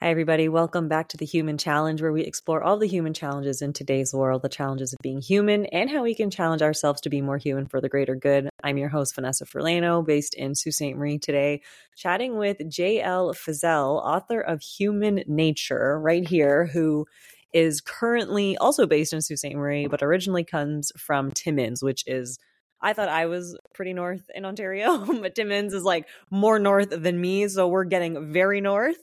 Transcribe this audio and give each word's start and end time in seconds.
Hi, 0.00 0.10
everybody. 0.10 0.48
Welcome 0.48 0.86
back 0.86 1.08
to 1.08 1.16
the 1.16 1.26
Human 1.26 1.58
Challenge, 1.58 2.00
where 2.00 2.12
we 2.12 2.22
explore 2.22 2.62
all 2.62 2.78
the 2.78 2.86
human 2.86 3.14
challenges 3.14 3.60
in 3.60 3.72
today's 3.72 4.14
world, 4.14 4.42
the 4.42 4.48
challenges 4.48 4.92
of 4.92 5.00
being 5.02 5.20
human, 5.20 5.66
and 5.66 5.90
how 5.90 6.04
we 6.04 6.14
can 6.14 6.30
challenge 6.30 6.62
ourselves 6.62 7.00
to 7.00 7.10
be 7.10 7.20
more 7.20 7.36
human 7.36 7.66
for 7.66 7.80
the 7.80 7.88
greater 7.88 8.14
good. 8.14 8.48
I'm 8.62 8.78
your 8.78 8.90
host, 8.90 9.16
Vanessa 9.16 9.44
Ferlaino, 9.44 10.06
based 10.06 10.34
in 10.34 10.54
Sault 10.54 10.74
Ste. 10.74 10.94
Marie 10.94 11.18
today, 11.18 11.62
chatting 11.96 12.38
with 12.38 12.58
J.L. 12.70 13.34
Fizzell, 13.34 13.96
author 13.96 14.40
of 14.40 14.62
Human 14.62 15.24
Nature, 15.26 15.98
right 15.98 16.26
here, 16.26 16.66
who 16.66 17.04
is 17.52 17.80
currently 17.80 18.56
also 18.56 18.86
based 18.86 19.12
in 19.12 19.20
Sault 19.20 19.40
Ste. 19.40 19.56
Marie, 19.56 19.88
but 19.88 20.04
originally 20.04 20.44
comes 20.44 20.92
from 20.96 21.32
Timmins, 21.32 21.82
which 21.82 22.04
is 22.06 22.38
I 22.80 22.92
thought 22.92 23.08
I 23.08 23.26
was 23.26 23.58
pretty 23.74 23.94
north 23.94 24.30
in 24.32 24.44
Ontario, 24.44 25.04
but 25.20 25.34
Timmins 25.34 25.74
is 25.74 25.82
like 25.82 26.06
more 26.30 26.60
north 26.60 26.90
than 26.90 27.20
me. 27.20 27.48
So 27.48 27.66
we're 27.66 27.82
getting 27.82 28.32
very 28.32 28.60
north. 28.60 28.98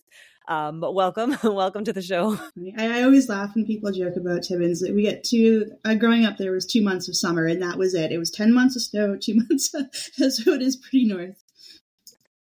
Um, 0.48 0.80
but 0.80 0.93
welcome, 0.93 1.38
welcome 1.43 1.84
to 1.86 1.93
the 1.93 2.02
show. 2.02 2.38
I, 2.77 2.99
I, 2.99 3.04
always 3.04 3.30
laugh 3.30 3.55
when 3.55 3.66
people 3.66 3.91
joke 3.91 4.16
about 4.16 4.44
Timmins. 4.44 4.84
We 4.84 5.02
get 5.02 5.23
two. 5.23 5.71
Uh, 5.84 5.95
growing 5.95 6.26
up, 6.26 6.38
there 6.38 6.52
was 6.52 6.66
two 6.66 6.84
months 6.84 7.08
of 7.08 7.16
summer, 7.16 7.45
and 7.45 7.62
that 7.62 7.77
was 7.77 7.95
it. 7.95 8.12
It 8.12 8.18
was 8.18 8.30
ten 8.30 8.54
months 8.54 8.76
of 8.76 8.84
snow, 8.84 9.16
two 9.21 9.35
months. 9.35 9.73
Of, 9.73 9.88
so 9.94 10.54
it 10.54 10.62
is 10.62 10.76
pretty 10.76 11.05
north. 11.05 11.44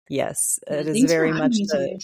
Yes, 0.08 0.58
it 0.66 0.88
is 0.88 1.04
very 1.04 1.32
much 1.32 1.52
the. 1.52 2.00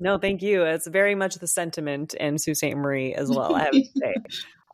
No, 0.00 0.18
thank 0.18 0.42
you. 0.42 0.62
It's 0.64 0.86
very 0.86 1.14
much 1.14 1.36
the 1.36 1.46
sentiment 1.46 2.14
in 2.14 2.38
Sault 2.38 2.56
Ste. 2.58 2.76
Marie 2.76 3.14
as 3.14 3.30
well. 3.30 3.54
I 3.54 3.60
have 3.60 3.72
to 3.72 3.84
say. 3.96 4.14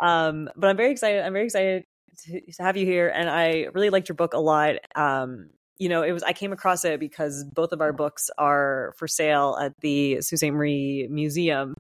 Um, 0.01 0.49
but 0.57 0.69
I'm 0.69 0.77
very 0.77 0.91
excited. 0.91 1.23
I'm 1.25 1.33
very 1.33 1.45
excited 1.45 1.85
to, 2.25 2.41
to 2.41 2.63
have 2.63 2.77
you 2.77 2.87
here, 2.87 3.09
and 3.09 3.29
I 3.29 3.69
really 3.73 3.91
liked 3.91 4.09
your 4.09 4.17
book 4.17 4.35
a 4.35 4.41
lot. 4.41 4.77
Um, 4.95 5.51
you 5.83 5.89
know, 5.89 6.03
it 6.03 6.13
was 6.13 6.23
I 6.23 6.33
came 6.33 6.53
across 6.53 6.85
it 6.85 7.01
because 7.01 7.43
both 7.43 7.73
of 7.73 7.81
our 7.81 7.93
books 7.93 8.31
are 8.39 8.95
for 8.97 9.09
sale 9.09 9.59
at 9.61 9.73
the 9.81 10.21
Sault. 10.21 10.53
Marie 10.53 11.09
Museum 11.11 11.75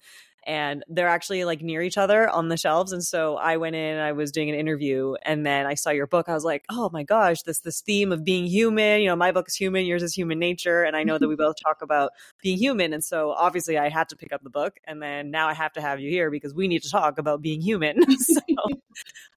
and 0.45 0.85
they're 0.89 1.09
actually 1.09 1.45
like 1.45 1.63
near 1.63 1.83
each 1.83 1.97
other 1.97 2.29
on 2.29 2.49
the 2.49 2.57
shelves 2.57 2.93
and 2.93 3.05
so 3.05 3.37
i 3.37 3.57
went 3.57 3.77
in 3.77 3.99
i 3.99 4.11
was 4.11 4.33
doing 4.33 4.49
an 4.49 4.57
interview 4.57 5.15
and 5.25 5.47
then 5.47 5.67
i 5.67 5.75
saw 5.75 5.91
your 5.91 6.07
book 6.07 6.29
i 6.29 6.35
was 6.35 6.45
like 6.45 6.65
oh 6.69 6.91
my 6.93 7.05
gosh 7.05 7.43
this 7.43 7.61
this 7.61 7.81
theme 7.81 8.11
of 8.11 8.25
being 8.25 8.47
human 8.47 9.01
you 9.01 9.07
know 9.07 9.15
my 9.15 9.31
book 9.31 9.47
is 9.47 9.55
human 9.55 9.87
yours 9.87 10.03
is 10.03 10.13
human 10.13 10.39
nature 10.39 10.83
and 10.83 10.97
i 10.97 11.05
know 11.05 11.17
that 11.17 11.29
we 11.29 11.37
both 11.37 11.55
talk 11.63 11.81
about 11.81 12.11
being 12.43 12.59
human 12.59 12.93
and 12.93 13.05
so 13.05 13.31
obviously 13.31 13.79
i 13.79 13.89
had 13.89 14.09
to 14.09 14.17
pick 14.17 14.33
up 14.33 14.43
the 14.43 14.51
book 14.51 14.81
and 14.85 15.01
then 15.01 15.31
now 15.31 15.49
i 15.49 15.55
have 15.55 15.73
to 15.73 15.81
have 15.81 16.01
you 16.01 16.11
here 16.11 16.31
because 16.31 16.53
we 16.53 16.67
need 16.67 16.83
to 16.83 16.91
talk 16.91 17.19
about 17.19 17.41
being 17.41 17.61
human 17.61 17.97
so 18.19 18.41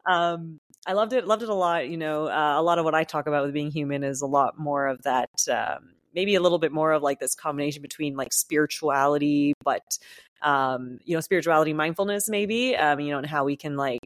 um 0.08 0.60
I 0.86 0.94
loved 0.94 1.14
it. 1.14 1.26
Loved 1.26 1.44
it 1.44 1.50
a 1.50 1.54
lot. 1.54 1.90
You 1.90 1.98
know, 1.98 2.28
uh, 2.28 2.56
a 2.58 2.62
lot 2.62 2.80
of 2.80 2.86
what 2.86 2.96
I 2.96 3.04
talk 3.04 3.28
about 3.28 3.44
with 3.46 3.54
being 3.54 3.72
human 3.72 4.04
is 4.04 4.22
a 4.22 4.28
lot 4.28 4.58
more 4.58 4.88
of 4.88 5.02
that. 5.04 5.30
Um, 5.52 5.96
maybe 6.14 6.36
a 6.36 6.42
little 6.42 6.60
bit 6.60 6.72
more 6.72 6.92
of 6.92 7.02
like 7.02 7.20
this 7.20 7.36
combination 7.36 7.82
between 7.82 8.16
like 8.16 8.34
spirituality, 8.34 9.54
but 9.64 9.98
um, 10.42 11.00
you 11.04 11.16
know, 11.16 11.22
spirituality, 11.22 11.74
mindfulness, 11.74 12.30
maybe. 12.30 12.76
Um, 12.76 13.00
you 13.00 13.12
know, 13.12 13.18
and 13.18 13.28
how 13.28 13.46
we 13.46 13.56
can 13.56 13.78
like 13.78 14.00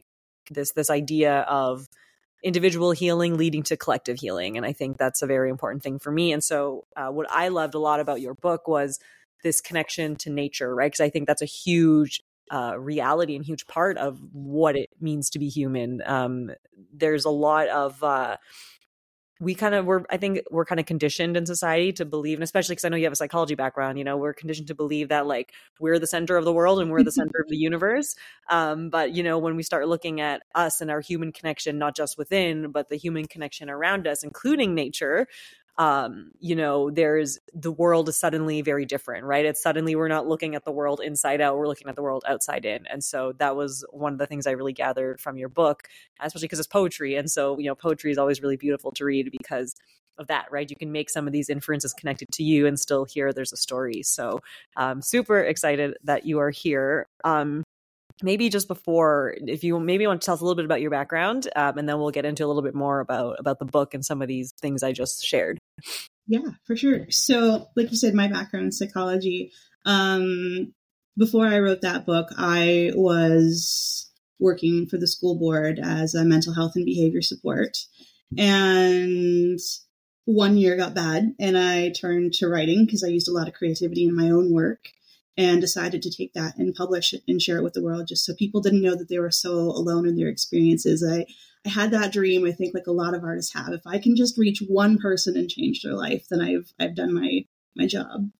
this 0.50 0.72
this 0.72 0.90
idea 0.90 1.40
of 1.40 1.86
individual 2.42 2.92
healing 2.92 3.36
leading 3.36 3.62
to 3.64 3.76
collective 3.76 4.18
healing, 4.18 4.56
and 4.56 4.64
I 4.64 4.72
think 4.72 4.96
that's 4.96 5.22
a 5.22 5.26
very 5.26 5.50
important 5.50 5.82
thing 5.82 5.98
for 5.98 6.10
me. 6.10 6.32
And 6.32 6.42
so, 6.42 6.84
uh, 6.96 7.08
what 7.08 7.30
I 7.30 7.48
loved 7.48 7.74
a 7.74 7.78
lot 7.78 8.00
about 8.00 8.20
your 8.22 8.34
book 8.34 8.66
was 8.66 8.98
this 9.42 9.60
connection 9.60 10.16
to 10.16 10.30
nature, 10.30 10.74
right? 10.74 10.90
Because 10.90 11.00
I 11.00 11.10
think 11.10 11.26
that's 11.26 11.42
a 11.42 11.46
huge 11.46 12.22
uh, 12.50 12.78
reality 12.78 13.36
and 13.36 13.44
huge 13.44 13.66
part 13.66 13.96
of 13.96 14.20
what 14.32 14.76
it 14.76 14.90
means 15.00 15.30
to 15.30 15.38
be 15.38 15.48
human. 15.48 16.02
Um, 16.04 16.50
there's 16.92 17.24
a 17.24 17.30
lot 17.30 17.68
of 17.68 18.02
uh, 18.02 18.36
we 19.40 19.54
kind 19.54 19.74
of 19.74 19.86
were 19.86 20.04
i 20.10 20.16
think 20.16 20.40
we're 20.50 20.64
kind 20.64 20.78
of 20.78 20.86
conditioned 20.86 21.36
in 21.36 21.46
society 21.46 21.92
to 21.92 22.04
believe 22.04 22.36
and 22.36 22.44
especially 22.44 22.74
because 22.74 22.84
i 22.84 22.88
know 22.88 22.96
you 22.96 23.04
have 23.04 23.12
a 23.12 23.16
psychology 23.16 23.54
background 23.54 23.98
you 23.98 24.04
know 24.04 24.16
we're 24.16 24.34
conditioned 24.34 24.68
to 24.68 24.74
believe 24.74 25.08
that 25.08 25.26
like 25.26 25.52
we're 25.80 25.98
the 25.98 26.06
center 26.06 26.36
of 26.36 26.44
the 26.44 26.52
world 26.52 26.80
and 26.80 26.90
we're 26.90 27.02
the 27.02 27.10
center 27.10 27.40
of 27.40 27.48
the 27.48 27.56
universe 27.70 28.14
um, 28.50 28.90
but 28.90 29.12
you 29.12 29.22
know 29.22 29.38
when 29.38 29.56
we 29.56 29.62
start 29.62 29.88
looking 29.88 30.20
at 30.20 30.42
us 30.54 30.80
and 30.80 30.90
our 30.90 31.00
human 31.00 31.32
connection 31.32 31.78
not 31.78 31.96
just 31.96 32.18
within 32.18 32.70
but 32.70 32.88
the 32.88 32.96
human 32.96 33.26
connection 33.26 33.70
around 33.70 34.06
us 34.06 34.22
including 34.22 34.74
nature 34.74 35.26
um, 35.80 36.32
you 36.40 36.54
know, 36.54 36.90
there's 36.90 37.38
the 37.54 37.72
world 37.72 38.10
is 38.10 38.20
suddenly 38.20 38.60
very 38.60 38.84
different, 38.84 39.24
right? 39.24 39.46
It's 39.46 39.62
suddenly 39.62 39.96
we're 39.96 40.08
not 40.08 40.28
looking 40.28 40.54
at 40.54 40.66
the 40.66 40.70
world 40.70 41.00
inside 41.02 41.40
out, 41.40 41.56
we're 41.56 41.66
looking 41.66 41.88
at 41.88 41.96
the 41.96 42.02
world 42.02 42.22
outside 42.28 42.66
in. 42.66 42.86
And 42.86 43.02
so 43.02 43.32
that 43.38 43.56
was 43.56 43.82
one 43.88 44.12
of 44.12 44.18
the 44.18 44.26
things 44.26 44.46
I 44.46 44.50
really 44.50 44.74
gathered 44.74 45.22
from 45.22 45.38
your 45.38 45.48
book, 45.48 45.88
especially 46.20 46.48
because 46.48 46.58
it's 46.58 46.68
poetry. 46.68 47.14
And 47.14 47.30
so, 47.30 47.58
you 47.58 47.64
know, 47.64 47.74
poetry 47.74 48.10
is 48.10 48.18
always 48.18 48.42
really 48.42 48.58
beautiful 48.58 48.92
to 48.92 49.06
read 49.06 49.30
because 49.32 49.74
of 50.18 50.26
that, 50.26 50.48
right? 50.50 50.68
You 50.68 50.76
can 50.76 50.92
make 50.92 51.08
some 51.08 51.26
of 51.26 51.32
these 51.32 51.48
inferences 51.48 51.94
connected 51.94 52.28
to 52.32 52.42
you 52.42 52.66
and 52.66 52.78
still 52.78 53.06
hear 53.06 53.32
there's 53.32 53.54
a 53.54 53.56
story. 53.56 54.02
So, 54.02 54.40
um, 54.76 55.00
super 55.00 55.38
excited 55.38 55.96
that 56.04 56.26
you 56.26 56.40
are 56.40 56.50
here. 56.50 57.06
Um, 57.24 57.64
maybe 58.22 58.48
just 58.48 58.68
before 58.68 59.34
if 59.46 59.64
you 59.64 59.78
maybe 59.80 60.06
want 60.06 60.20
to 60.20 60.24
tell 60.24 60.34
us 60.34 60.40
a 60.40 60.44
little 60.44 60.56
bit 60.56 60.64
about 60.64 60.80
your 60.80 60.90
background 60.90 61.48
um, 61.56 61.78
and 61.78 61.88
then 61.88 61.98
we'll 61.98 62.10
get 62.10 62.24
into 62.24 62.44
a 62.44 62.48
little 62.48 62.62
bit 62.62 62.74
more 62.74 63.00
about 63.00 63.36
about 63.38 63.58
the 63.58 63.64
book 63.64 63.94
and 63.94 64.04
some 64.04 64.22
of 64.22 64.28
these 64.28 64.52
things 64.60 64.82
i 64.82 64.92
just 64.92 65.24
shared 65.24 65.58
yeah 66.26 66.50
for 66.66 66.76
sure. 66.76 67.06
So 67.10 67.68
like 67.76 67.90
you 67.90 67.96
said 67.96 68.14
my 68.14 68.28
background 68.28 68.66
in 68.66 68.72
psychology. 68.72 69.52
Um, 69.86 70.74
before 71.16 71.46
i 71.46 71.58
wrote 71.58 71.80
that 71.80 72.06
book 72.06 72.28
i 72.38 72.92
was 72.94 74.10
working 74.38 74.86
for 74.86 74.96
the 74.96 75.06
school 75.06 75.38
board 75.38 75.78
as 75.82 76.14
a 76.14 76.24
mental 76.24 76.54
health 76.54 76.72
and 76.74 76.86
behavior 76.86 77.20
support. 77.20 77.76
And 78.38 79.58
one 80.24 80.56
year 80.56 80.76
got 80.76 80.94
bad 80.94 81.34
and 81.38 81.58
i 81.58 81.90
turned 81.90 82.32
to 82.34 82.48
writing 82.48 82.86
because 82.86 83.04
i 83.04 83.08
used 83.08 83.28
a 83.28 83.32
lot 83.32 83.48
of 83.48 83.54
creativity 83.54 84.04
in 84.04 84.16
my 84.16 84.30
own 84.30 84.52
work 84.52 84.88
and 85.36 85.60
decided 85.60 86.02
to 86.02 86.10
take 86.10 86.32
that 86.34 86.56
and 86.58 86.74
publish 86.74 87.12
it 87.12 87.22
and 87.26 87.40
share 87.40 87.58
it 87.58 87.62
with 87.62 87.72
the 87.72 87.82
world 87.82 88.06
just 88.06 88.24
so 88.24 88.34
people 88.34 88.60
didn't 88.60 88.82
know 88.82 88.94
that 88.94 89.08
they 89.08 89.18
were 89.18 89.30
so 89.30 89.52
alone 89.52 90.06
in 90.06 90.16
their 90.16 90.28
experiences. 90.28 91.06
I, 91.08 91.24
I 91.66 91.68
had 91.68 91.90
that 91.90 92.12
dream, 92.12 92.46
I 92.46 92.52
think 92.52 92.74
like 92.74 92.86
a 92.86 92.92
lot 92.92 93.14
of 93.14 93.22
artists 93.22 93.54
have. 93.54 93.72
If 93.72 93.86
I 93.86 93.98
can 93.98 94.16
just 94.16 94.38
reach 94.38 94.62
one 94.66 94.98
person 94.98 95.36
and 95.36 95.48
change 95.48 95.82
their 95.82 95.94
life, 95.94 96.26
then 96.30 96.40
I've 96.40 96.72
I've 96.78 96.94
done 96.94 97.14
my 97.14 97.44
my 97.76 97.86
job. 97.86 98.30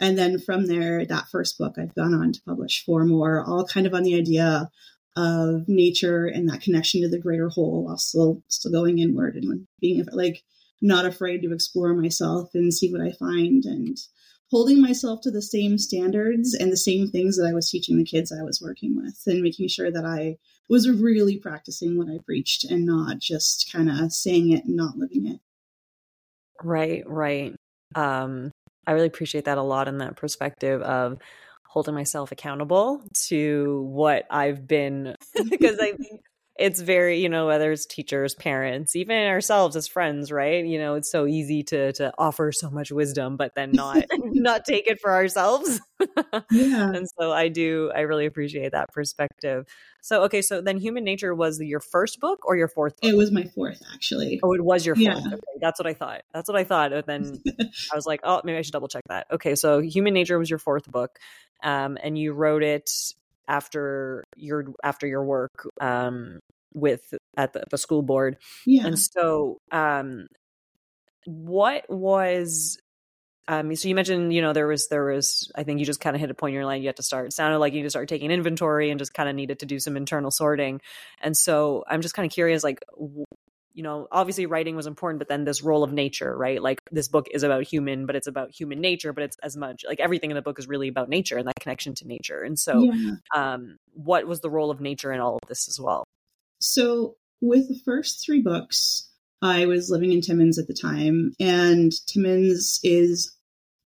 And 0.00 0.16
then 0.16 0.38
from 0.38 0.66
there, 0.66 1.04
that 1.04 1.28
first 1.28 1.58
book, 1.58 1.74
I've 1.76 1.94
gone 1.94 2.14
on 2.14 2.32
to 2.32 2.42
publish 2.42 2.84
four 2.84 3.04
more, 3.04 3.44
all 3.44 3.66
kind 3.66 3.86
of 3.86 3.94
on 3.94 4.04
the 4.04 4.14
idea 4.16 4.70
of 5.16 5.68
nature 5.68 6.26
and 6.26 6.48
that 6.48 6.60
connection 6.60 7.02
to 7.02 7.08
the 7.08 7.18
greater 7.18 7.48
whole 7.48 7.84
while 7.84 7.98
still 7.98 8.42
still 8.48 8.70
going 8.70 8.98
inward 8.98 9.34
and 9.34 9.66
being 9.80 10.04
like 10.12 10.42
not 10.80 11.04
afraid 11.04 11.42
to 11.42 11.52
explore 11.52 11.92
myself 11.92 12.50
and 12.54 12.72
see 12.72 12.92
what 12.92 13.00
I 13.00 13.10
find 13.10 13.64
and 13.64 13.98
holding 14.50 14.80
myself 14.80 15.20
to 15.22 15.30
the 15.30 15.42
same 15.42 15.76
standards 15.76 16.54
and 16.54 16.70
the 16.70 16.76
same 16.76 17.08
things 17.08 17.36
that 17.36 17.48
I 17.48 17.52
was 17.52 17.68
teaching 17.68 17.98
the 17.98 18.04
kids 18.04 18.32
I 18.32 18.44
was 18.44 18.62
working 18.62 18.96
with 18.96 19.20
and 19.26 19.42
making 19.42 19.68
sure 19.68 19.90
that 19.90 20.04
I 20.04 20.38
was 20.68 20.88
really 20.88 21.38
practicing 21.38 21.96
what 21.96 22.08
I 22.08 22.18
preached 22.24 22.64
and 22.64 22.84
not 22.84 23.18
just 23.18 23.70
kind 23.72 23.90
of 23.90 24.12
saying 24.12 24.52
it 24.52 24.64
and 24.64 24.76
not 24.76 24.96
living 24.96 25.26
it. 25.26 25.40
Right, 26.62 27.02
right. 27.06 27.54
Um, 27.94 28.50
I 28.86 28.92
really 28.92 29.06
appreciate 29.06 29.44
that 29.46 29.58
a 29.58 29.62
lot 29.62 29.88
in 29.88 29.98
that 29.98 30.16
perspective 30.16 30.82
of 30.82 31.18
holding 31.66 31.94
myself 31.94 32.32
accountable 32.32 33.02
to 33.26 33.82
what 33.90 34.24
I've 34.30 34.66
been 34.66 35.14
because 35.50 35.78
I 35.78 35.92
think 35.96 36.20
it's 36.58 36.80
very 36.80 37.20
you 37.20 37.28
know 37.28 37.46
whether 37.46 37.70
it's 37.70 37.86
teachers 37.86 38.34
parents 38.34 38.96
even 38.96 39.16
ourselves 39.26 39.76
as 39.76 39.86
friends 39.86 40.32
right? 40.32 40.64
You 40.64 40.78
know 40.78 40.94
it's 40.94 41.10
so 41.10 41.26
easy 41.26 41.62
to 41.64 41.92
to 41.94 42.12
offer 42.18 42.52
so 42.52 42.70
much 42.70 42.90
wisdom 42.90 43.36
but 43.36 43.54
then 43.54 43.70
not 43.72 44.04
not 44.18 44.64
take 44.64 44.86
it 44.86 45.00
for 45.00 45.12
ourselves. 45.12 45.80
Yeah. 46.50 46.92
And 46.92 47.08
so 47.18 47.32
i 47.32 47.48
do 47.48 47.90
i 47.94 48.00
really 48.00 48.26
appreciate 48.26 48.72
that 48.72 48.92
perspective. 48.92 49.66
So 50.00 50.22
okay 50.24 50.42
so 50.42 50.60
then 50.60 50.78
human 50.78 51.04
nature 51.04 51.34
was 51.34 51.60
your 51.60 51.80
first 51.80 52.20
book 52.20 52.40
or 52.46 52.56
your 52.56 52.68
fourth 52.68 53.00
book? 53.00 53.10
it 53.10 53.16
was 53.16 53.30
my 53.30 53.44
fourth 53.44 53.82
actually. 53.94 54.40
Oh 54.42 54.52
it 54.52 54.64
was 54.64 54.84
your 54.84 54.96
fourth. 54.96 55.06
Yeah. 55.06 55.32
okay, 55.34 55.58
that's 55.60 55.78
what 55.78 55.86
i 55.86 55.94
thought. 55.94 56.22
That's 56.32 56.48
what 56.48 56.56
i 56.56 56.64
thought 56.64 56.92
and 56.92 57.04
then 57.06 57.42
i 57.92 57.96
was 57.96 58.06
like 58.06 58.20
oh 58.24 58.40
maybe 58.44 58.58
i 58.58 58.62
should 58.62 58.72
double 58.72 58.88
check 58.88 59.04
that. 59.08 59.26
Okay 59.32 59.54
so 59.54 59.80
human 59.80 60.14
nature 60.14 60.38
was 60.38 60.50
your 60.50 60.58
fourth 60.58 60.90
book 60.90 61.18
um, 61.62 61.98
and 62.02 62.16
you 62.18 62.32
wrote 62.32 62.62
it 62.62 62.90
after 63.48 64.24
your 64.36 64.66
after 64.84 65.06
your 65.06 65.24
work 65.24 65.66
um, 65.80 66.38
with 66.74 67.14
at 67.36 67.52
the, 67.54 67.64
the 67.70 67.78
school 67.78 68.02
board. 68.02 68.36
Yeah. 68.66 68.86
And 68.86 68.98
so 68.98 69.58
um 69.72 70.28
what 71.24 71.84
was 71.88 72.78
um, 73.48 73.74
so 73.74 73.88
you 73.88 73.94
mentioned, 73.94 74.34
you 74.34 74.42
know, 74.42 74.52
there 74.52 74.66
was, 74.66 74.88
there 74.88 75.06
was, 75.06 75.50
I 75.56 75.62
think 75.62 75.80
you 75.80 75.86
just 75.86 76.00
kind 76.00 76.14
of 76.14 76.20
hit 76.20 76.30
a 76.30 76.34
point 76.34 76.50
in 76.50 76.56
your 76.56 76.66
line. 76.66 76.82
You 76.82 76.88
had 76.88 76.96
to 76.96 77.02
start. 77.02 77.24
It 77.24 77.32
sounded 77.32 77.58
like 77.60 77.72
you 77.72 77.82
just 77.82 77.94
start 77.94 78.06
taking 78.06 78.30
inventory 78.30 78.90
and 78.90 78.98
just 78.98 79.14
kind 79.14 79.26
of 79.26 79.34
needed 79.34 79.60
to 79.60 79.66
do 79.66 79.78
some 79.78 79.96
internal 79.96 80.30
sorting. 80.30 80.82
And 81.22 81.34
so 81.34 81.82
I'm 81.88 82.02
just 82.02 82.14
kind 82.14 82.26
of 82.26 82.32
curious, 82.32 82.62
like, 82.62 82.80
you 83.78 83.84
know, 83.84 84.08
obviously 84.10 84.44
writing 84.44 84.74
was 84.74 84.88
important, 84.88 85.20
but 85.20 85.28
then 85.28 85.44
this 85.44 85.62
role 85.62 85.84
of 85.84 85.92
nature, 85.92 86.36
right? 86.36 86.60
Like 86.60 86.80
this 86.90 87.06
book 87.06 87.28
is 87.30 87.44
about 87.44 87.62
human, 87.62 88.06
but 88.06 88.16
it's 88.16 88.26
about 88.26 88.50
human 88.50 88.80
nature, 88.80 89.12
but 89.12 89.22
it's 89.22 89.36
as 89.44 89.56
much 89.56 89.84
like 89.86 90.00
everything 90.00 90.32
in 90.32 90.34
the 90.34 90.42
book 90.42 90.58
is 90.58 90.66
really 90.66 90.88
about 90.88 91.08
nature 91.08 91.38
and 91.38 91.46
that 91.46 91.60
connection 91.60 91.94
to 91.94 92.08
nature. 92.08 92.42
And 92.42 92.58
so, 92.58 92.82
yeah. 92.82 93.12
um, 93.36 93.76
what 93.94 94.26
was 94.26 94.40
the 94.40 94.50
role 94.50 94.72
of 94.72 94.80
nature 94.80 95.12
in 95.12 95.20
all 95.20 95.38
of 95.40 95.48
this 95.48 95.68
as 95.68 95.78
well? 95.78 96.02
So, 96.58 97.14
with 97.40 97.68
the 97.68 97.78
first 97.84 98.26
three 98.26 98.42
books, 98.42 99.08
I 99.42 99.66
was 99.66 99.90
living 99.90 100.12
in 100.12 100.22
Timmins 100.22 100.58
at 100.58 100.66
the 100.66 100.74
time, 100.74 101.34
and 101.38 101.92
Timmins 102.08 102.80
is 102.82 103.32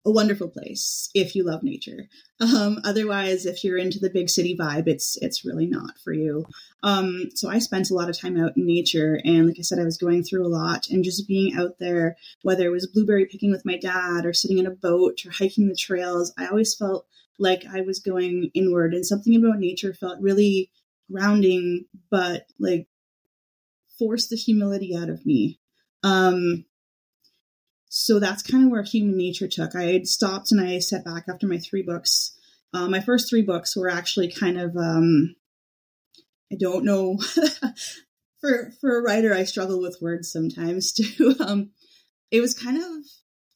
a 0.03 0.11
wonderful 0.11 0.47
place 0.47 1.09
if 1.13 1.35
you 1.35 1.43
love 1.43 1.61
nature. 1.63 2.07
Um, 2.39 2.79
otherwise, 2.83 3.45
if 3.45 3.63
you're 3.63 3.77
into 3.77 3.99
the 3.99 4.09
big 4.09 4.29
city 4.29 4.57
vibe, 4.57 4.87
it's 4.87 5.17
it's 5.21 5.45
really 5.45 5.67
not 5.67 5.99
for 6.03 6.11
you. 6.11 6.45
Um, 6.81 7.29
so 7.35 7.49
I 7.49 7.59
spent 7.59 7.91
a 7.91 7.93
lot 7.93 8.09
of 8.09 8.19
time 8.19 8.35
out 8.35 8.57
in 8.57 8.65
nature, 8.65 9.19
and 9.23 9.47
like 9.47 9.57
I 9.59 9.61
said, 9.61 9.79
I 9.79 9.83
was 9.83 9.97
going 9.97 10.23
through 10.23 10.45
a 10.45 10.49
lot, 10.49 10.89
and 10.89 11.03
just 11.03 11.27
being 11.27 11.55
out 11.55 11.77
there, 11.79 12.17
whether 12.41 12.65
it 12.65 12.71
was 12.71 12.87
blueberry 12.87 13.25
picking 13.25 13.51
with 13.51 13.65
my 13.65 13.77
dad, 13.77 14.25
or 14.25 14.33
sitting 14.33 14.57
in 14.57 14.65
a 14.65 14.71
boat, 14.71 15.21
or 15.25 15.31
hiking 15.31 15.67
the 15.67 15.75
trails, 15.75 16.33
I 16.37 16.47
always 16.47 16.73
felt 16.73 17.05
like 17.37 17.63
I 17.71 17.81
was 17.81 17.99
going 17.99 18.49
inward, 18.55 18.95
and 18.95 19.05
something 19.05 19.35
about 19.35 19.59
nature 19.59 19.93
felt 19.93 20.19
really 20.19 20.71
grounding, 21.11 21.85
but 22.09 22.47
like 22.59 22.87
forced 23.99 24.31
the 24.31 24.35
humility 24.35 24.95
out 24.95 25.09
of 25.09 25.25
me. 25.27 25.59
Um, 26.03 26.65
so 27.93 28.19
that's 28.19 28.41
kind 28.41 28.63
of 28.63 28.71
where 28.71 28.83
human 28.83 29.17
nature 29.17 29.49
took. 29.49 29.75
I 29.75 29.83
had 29.91 30.07
stopped 30.07 30.53
and 30.53 30.61
I 30.61 30.79
set 30.79 31.03
back 31.03 31.25
after 31.27 31.45
my 31.45 31.57
three 31.57 31.81
books. 31.81 32.31
Uh, 32.73 32.87
my 32.87 33.01
first 33.01 33.29
three 33.29 33.41
books 33.41 33.75
were 33.75 33.89
actually 33.89 34.31
kind 34.31 34.57
of, 34.57 34.77
um, 34.77 35.35
I 36.49 36.55
don't 36.57 36.85
know. 36.85 37.19
for 38.39 38.71
for 38.79 38.97
a 38.97 39.01
writer, 39.01 39.33
I 39.33 39.43
struggle 39.43 39.81
with 39.81 40.01
words 40.01 40.31
sometimes 40.31 40.93
too. 40.93 41.35
Um, 41.41 41.71
it 42.31 42.39
was 42.39 42.53
kind 42.53 42.77
of 42.77 43.03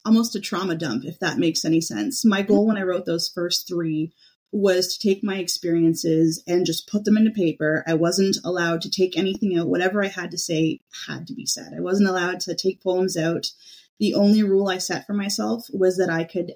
almost 0.04 0.36
a 0.36 0.40
trauma 0.40 0.74
dump, 0.74 1.06
if 1.06 1.18
that 1.20 1.38
makes 1.38 1.64
any 1.64 1.80
sense. 1.80 2.22
My 2.22 2.42
goal 2.42 2.66
when 2.66 2.76
I 2.76 2.82
wrote 2.82 3.06
those 3.06 3.30
first 3.30 3.66
three 3.66 4.12
was 4.52 4.98
to 4.98 5.08
take 5.08 5.24
my 5.24 5.38
experiences 5.38 6.42
and 6.46 6.66
just 6.66 6.90
put 6.90 7.06
them 7.06 7.16
into 7.16 7.30
paper. 7.30 7.82
I 7.86 7.94
wasn't 7.94 8.36
allowed 8.44 8.82
to 8.82 8.90
take 8.90 9.16
anything 9.16 9.58
out. 9.58 9.68
Whatever 9.68 10.04
I 10.04 10.08
had 10.08 10.30
to 10.32 10.38
say 10.38 10.80
had 11.06 11.26
to 11.28 11.34
be 11.34 11.46
said. 11.46 11.72
I 11.74 11.80
wasn't 11.80 12.10
allowed 12.10 12.40
to 12.40 12.54
take 12.54 12.82
poems 12.82 13.16
out 13.16 13.46
the 13.98 14.14
only 14.14 14.42
rule 14.42 14.68
I 14.68 14.78
set 14.78 15.06
for 15.06 15.14
myself 15.14 15.66
was 15.72 15.96
that 15.96 16.10
I 16.10 16.24
could 16.24 16.52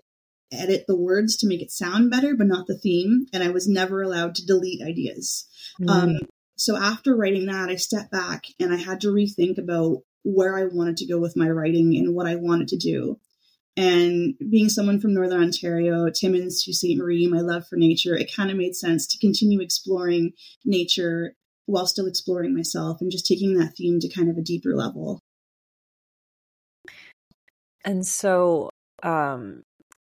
edit 0.53 0.85
the 0.87 0.97
words 0.97 1.37
to 1.37 1.47
make 1.47 1.63
it 1.63 1.71
sound 1.71 2.11
better, 2.11 2.35
but 2.37 2.47
not 2.47 2.67
the 2.67 2.79
theme. 2.79 3.27
And 3.33 3.43
I 3.43 3.51
was 3.51 3.69
never 3.69 4.03
allowed 4.03 4.35
to 4.37 4.47
delete 4.47 4.83
ideas. 4.83 5.47
Mm. 5.81 5.91
Um, 5.91 6.19
so 6.57 6.77
after 6.77 7.17
writing 7.17 7.47
that, 7.47 7.71
I 7.71 7.77
stepped 7.77 8.11
back 8.11 8.45
and 8.59 8.73
I 8.73 8.77
had 8.77 9.01
to 9.03 9.09
rethink 9.09 9.59
about 9.59 9.99
where 10.23 10.59
I 10.59 10.65
wanted 10.65 10.99
to 10.99 11.07
go 11.07 11.19
with 11.19 11.37
my 11.37 11.49
writing 11.49 11.97
and 11.97 12.15
what 12.15 12.27
I 12.27 12.37
wanted 12.37 12.69
to 12.69 12.77
do. 12.77 13.19
And 13.77 14.35
being 14.51 14.69
someone 14.69 15.01
from 15.01 15.15
Northern 15.15 15.43
Ontario, 15.43 16.11
Timmins 16.11 16.65
to 16.65 16.75
St. 16.75 16.99
Marie, 16.99 17.27
my 17.29 17.41
love 17.41 17.67
for 17.67 17.77
nature, 17.77 18.15
it 18.15 18.35
kind 18.35 18.51
of 18.51 18.57
made 18.57 18.77
sense 18.77 19.07
to 19.07 19.19
continue 19.19 19.61
exploring 19.61 20.33
nature 20.65 21.35
while 21.67 21.87
still 21.87 22.07
exploring 22.07 22.55
myself 22.55 23.01
and 23.01 23.11
just 23.11 23.27
taking 23.27 23.55
that 23.55 23.75
theme 23.77 24.01
to 24.01 24.09
kind 24.09 24.29
of 24.29 24.37
a 24.37 24.43
deeper 24.43 24.75
level. 24.75 25.23
And 27.85 28.07
so 28.07 28.71
um 29.03 29.65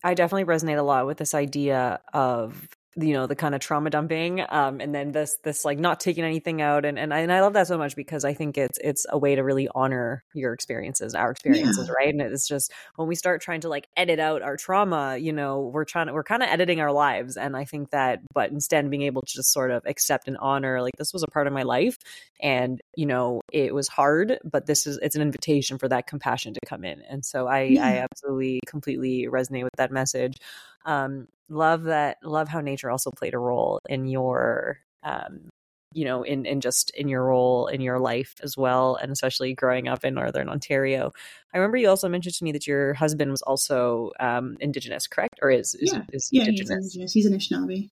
I 0.04 0.14
definitely 0.14 0.44
resonate 0.44 0.78
a 0.78 0.82
lot 0.82 1.06
with 1.06 1.18
this 1.18 1.34
idea 1.34 2.00
of 2.12 2.68
you 2.96 3.12
know 3.12 3.26
the 3.26 3.36
kind 3.36 3.54
of 3.54 3.60
trauma 3.60 3.90
dumping 3.90 4.42
um 4.48 4.80
and 4.80 4.94
then 4.94 5.12
this 5.12 5.36
this 5.44 5.64
like 5.64 5.78
not 5.78 6.00
taking 6.00 6.24
anything 6.24 6.62
out 6.62 6.84
and 6.84 6.98
and 6.98 7.12
I, 7.12 7.20
and 7.20 7.32
I 7.32 7.42
love 7.42 7.52
that 7.52 7.66
so 7.66 7.76
much 7.76 7.94
because 7.94 8.24
I 8.24 8.34
think 8.34 8.56
it's 8.56 8.78
it's 8.82 9.06
a 9.08 9.18
way 9.18 9.34
to 9.34 9.42
really 9.42 9.68
honor 9.74 10.24
your 10.34 10.52
experiences 10.52 11.14
our 11.14 11.30
experiences 11.30 11.88
yeah. 11.88 11.92
right 11.92 12.12
and 12.12 12.20
it's 12.20 12.48
just 12.48 12.72
when 12.96 13.06
we 13.06 13.14
start 13.14 13.42
trying 13.42 13.60
to 13.60 13.68
like 13.68 13.88
edit 13.96 14.18
out 14.18 14.42
our 14.42 14.56
trauma 14.56 15.16
you 15.18 15.32
know 15.32 15.70
we're 15.72 15.84
trying 15.84 16.06
to 16.06 16.12
we're 16.12 16.24
kind 16.24 16.42
of 16.42 16.48
editing 16.48 16.80
our 16.80 16.92
lives 16.92 17.36
and 17.36 17.56
I 17.56 17.64
think 17.64 17.90
that 17.90 18.20
but 18.32 18.50
instead 18.50 18.88
being 18.90 19.02
able 19.02 19.22
to 19.22 19.32
just 19.32 19.52
sort 19.52 19.70
of 19.70 19.82
accept 19.86 20.26
and 20.26 20.38
honor 20.38 20.80
like 20.80 20.96
this 20.96 21.12
was 21.12 21.22
a 21.22 21.30
part 21.30 21.46
of 21.46 21.52
my 21.52 21.62
life 21.62 21.98
and 22.40 22.80
you 22.96 23.06
know 23.06 23.42
it 23.52 23.74
was 23.74 23.88
hard 23.88 24.38
but 24.44 24.66
this 24.66 24.86
is 24.86 24.98
it's 25.02 25.16
an 25.16 25.22
invitation 25.22 25.78
for 25.78 25.88
that 25.88 26.06
compassion 26.06 26.54
to 26.54 26.60
come 26.66 26.84
in 26.84 27.02
and 27.08 27.24
so 27.24 27.46
I 27.46 27.62
yeah. 27.62 27.86
I 27.86 27.90
absolutely 27.98 28.60
completely 28.66 29.26
resonate 29.30 29.64
with 29.64 29.76
that 29.76 29.92
message 29.92 30.38
um 30.84 31.28
love 31.48 31.84
that 31.84 32.18
love 32.22 32.48
how 32.48 32.60
nature 32.60 32.90
also 32.90 33.10
played 33.10 33.34
a 33.34 33.38
role 33.38 33.80
in 33.88 34.06
your 34.06 34.78
um 35.02 35.48
you 35.94 36.04
know 36.04 36.22
in 36.22 36.44
in 36.44 36.60
just 36.60 36.90
in 36.90 37.08
your 37.08 37.24
role 37.24 37.66
in 37.66 37.80
your 37.80 37.98
life 37.98 38.34
as 38.42 38.56
well 38.56 38.96
and 38.96 39.10
especially 39.10 39.54
growing 39.54 39.88
up 39.88 40.04
in 40.04 40.14
northern 40.14 40.48
ontario. 40.48 41.10
I 41.54 41.58
remember 41.58 41.78
you 41.78 41.88
also 41.88 42.08
mentioned 42.08 42.34
to 42.34 42.44
me 42.44 42.52
that 42.52 42.66
your 42.66 42.94
husband 42.94 43.30
was 43.30 43.42
also 43.42 44.12
um 44.20 44.56
indigenous 44.60 45.06
correct? 45.06 45.38
Or 45.42 45.50
is 45.50 45.74
is, 45.74 45.92
yeah, 45.92 46.02
is 46.12 46.28
yeah 46.30 46.42
indigenous? 46.42 46.68
he's 46.68 46.70
indigenous? 46.70 47.12
He's 47.12 47.26
an 47.26 47.32
anishinaabe. 47.32 47.88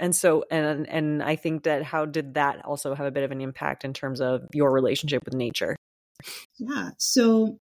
And 0.00 0.14
so 0.14 0.44
and 0.50 0.88
and 0.88 1.22
i 1.22 1.36
think 1.36 1.64
that 1.64 1.82
how 1.82 2.04
did 2.06 2.34
that 2.34 2.64
also 2.64 2.94
have 2.94 3.06
a 3.06 3.10
bit 3.10 3.24
of 3.24 3.32
an 3.32 3.40
impact 3.40 3.84
in 3.84 3.92
terms 3.92 4.20
of 4.20 4.46
your 4.52 4.70
relationship 4.72 5.24
with 5.24 5.34
nature? 5.34 5.76
Yeah. 6.58 6.90
So 6.98 7.58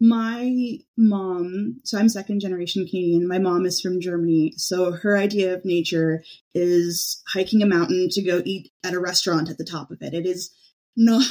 my 0.00 0.78
mom, 0.96 1.80
so 1.84 1.98
I'm 1.98 2.08
second 2.08 2.40
generation 2.40 2.86
Canadian. 2.86 3.26
My 3.26 3.38
mom 3.38 3.64
is 3.64 3.80
from 3.80 4.00
Germany. 4.00 4.52
So 4.56 4.92
her 4.92 5.16
idea 5.16 5.54
of 5.54 5.64
nature 5.64 6.22
is 6.54 7.22
hiking 7.32 7.62
a 7.62 7.66
mountain 7.66 8.08
to 8.10 8.22
go 8.22 8.42
eat 8.44 8.70
at 8.84 8.94
a 8.94 9.00
restaurant 9.00 9.48
at 9.48 9.56
the 9.56 9.64
top 9.64 9.90
of 9.90 10.02
it. 10.02 10.12
It 10.12 10.26
is 10.26 10.50
not 10.96 11.24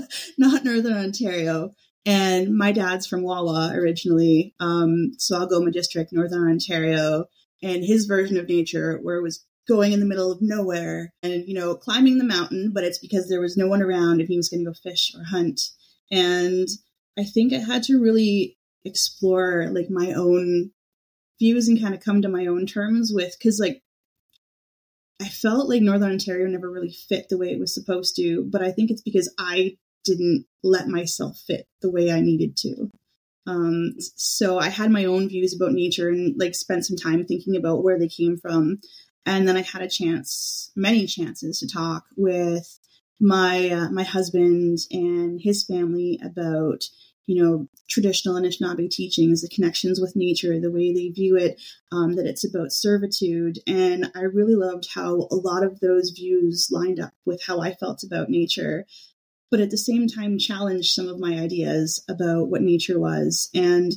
not 0.38 0.64
Northern 0.64 0.94
Ontario. 0.94 1.70
And 2.04 2.56
my 2.56 2.72
dad's 2.72 3.06
from 3.06 3.22
Wawa 3.22 3.72
originally, 3.74 4.54
um, 4.60 5.12
Algoma 5.32 5.70
District, 5.70 6.12
Northern 6.12 6.48
Ontario. 6.48 7.26
And 7.62 7.84
his 7.84 8.06
version 8.06 8.38
of 8.38 8.48
nature, 8.48 8.98
where 9.02 9.16
it 9.16 9.22
was 9.22 9.44
going 9.68 9.92
in 9.92 10.00
the 10.00 10.06
middle 10.06 10.32
of 10.32 10.38
nowhere 10.40 11.12
and, 11.22 11.44
you 11.46 11.54
know, 11.54 11.74
climbing 11.74 12.18
the 12.18 12.24
mountain, 12.24 12.70
but 12.72 12.84
it's 12.84 12.98
because 12.98 13.28
there 13.28 13.40
was 13.40 13.56
no 13.56 13.66
one 13.66 13.82
around 13.82 14.20
and 14.20 14.28
he 14.28 14.36
was 14.36 14.48
going 14.48 14.64
to 14.64 14.70
go 14.70 14.74
fish 14.74 15.12
or 15.14 15.24
hunt. 15.24 15.60
And 16.10 16.66
I 17.18 17.24
think 17.24 17.52
I 17.52 17.58
had 17.58 17.82
to 17.84 18.00
really 18.00 18.56
explore 18.84 19.68
like 19.70 19.90
my 19.90 20.12
own 20.12 20.70
views 21.38 21.68
and 21.68 21.80
kind 21.80 21.94
of 21.94 22.00
come 22.00 22.22
to 22.22 22.28
my 22.28 22.46
own 22.46 22.66
terms 22.66 23.10
with 23.12 23.36
because 23.38 23.58
like 23.58 23.82
I 25.20 25.28
felt 25.28 25.68
like 25.68 25.82
Northern 25.82 26.12
Ontario 26.12 26.46
never 26.46 26.70
really 26.70 26.92
fit 26.92 27.28
the 27.28 27.38
way 27.38 27.48
it 27.48 27.58
was 27.58 27.74
supposed 27.74 28.14
to, 28.16 28.44
but 28.44 28.62
I 28.62 28.70
think 28.70 28.90
it's 28.90 29.02
because 29.02 29.32
I 29.36 29.76
didn't 30.04 30.46
let 30.62 30.86
myself 30.86 31.38
fit 31.44 31.66
the 31.82 31.90
way 31.90 32.12
I 32.12 32.20
needed 32.20 32.56
to. 32.58 32.90
Um, 33.46 33.94
so 33.98 34.58
I 34.58 34.68
had 34.68 34.92
my 34.92 35.06
own 35.06 35.28
views 35.28 35.56
about 35.56 35.72
nature 35.72 36.08
and 36.08 36.38
like 36.38 36.54
spent 36.54 36.86
some 36.86 36.96
time 36.96 37.24
thinking 37.24 37.56
about 37.56 37.82
where 37.82 37.98
they 37.98 38.08
came 38.08 38.36
from. 38.36 38.78
And 39.26 39.48
then 39.48 39.56
I 39.56 39.62
had 39.62 39.82
a 39.82 39.88
chance, 39.88 40.70
many 40.76 41.06
chances 41.06 41.58
to 41.58 41.68
talk 41.68 42.04
with 42.16 42.78
my 43.20 43.70
uh, 43.70 43.90
my 43.90 44.04
husband 44.04 44.78
and 44.92 45.40
his 45.40 45.64
family 45.64 46.20
about 46.22 46.84
you 47.28 47.44
know, 47.44 47.68
traditional 47.90 48.36
Anishinaabe 48.36 48.88
teachings, 48.88 49.42
the 49.42 49.50
connections 49.50 50.00
with 50.00 50.16
nature, 50.16 50.58
the 50.58 50.72
way 50.72 50.94
they 50.94 51.10
view 51.10 51.36
it, 51.36 51.60
um, 51.92 52.16
that 52.16 52.26
it's 52.26 52.42
about 52.42 52.72
servitude. 52.72 53.58
And 53.66 54.10
I 54.16 54.22
really 54.22 54.54
loved 54.54 54.88
how 54.94 55.28
a 55.30 55.36
lot 55.36 55.62
of 55.62 55.78
those 55.80 56.10
views 56.10 56.68
lined 56.72 56.98
up 56.98 57.12
with 57.26 57.42
how 57.42 57.60
I 57.60 57.74
felt 57.74 58.02
about 58.02 58.30
nature, 58.30 58.86
but 59.50 59.60
at 59.60 59.70
the 59.70 59.76
same 59.76 60.08
time 60.08 60.38
challenged 60.38 60.94
some 60.94 61.06
of 61.06 61.20
my 61.20 61.34
ideas 61.34 62.02
about 62.08 62.48
what 62.48 62.62
nature 62.62 62.98
was 62.98 63.50
and 63.54 63.92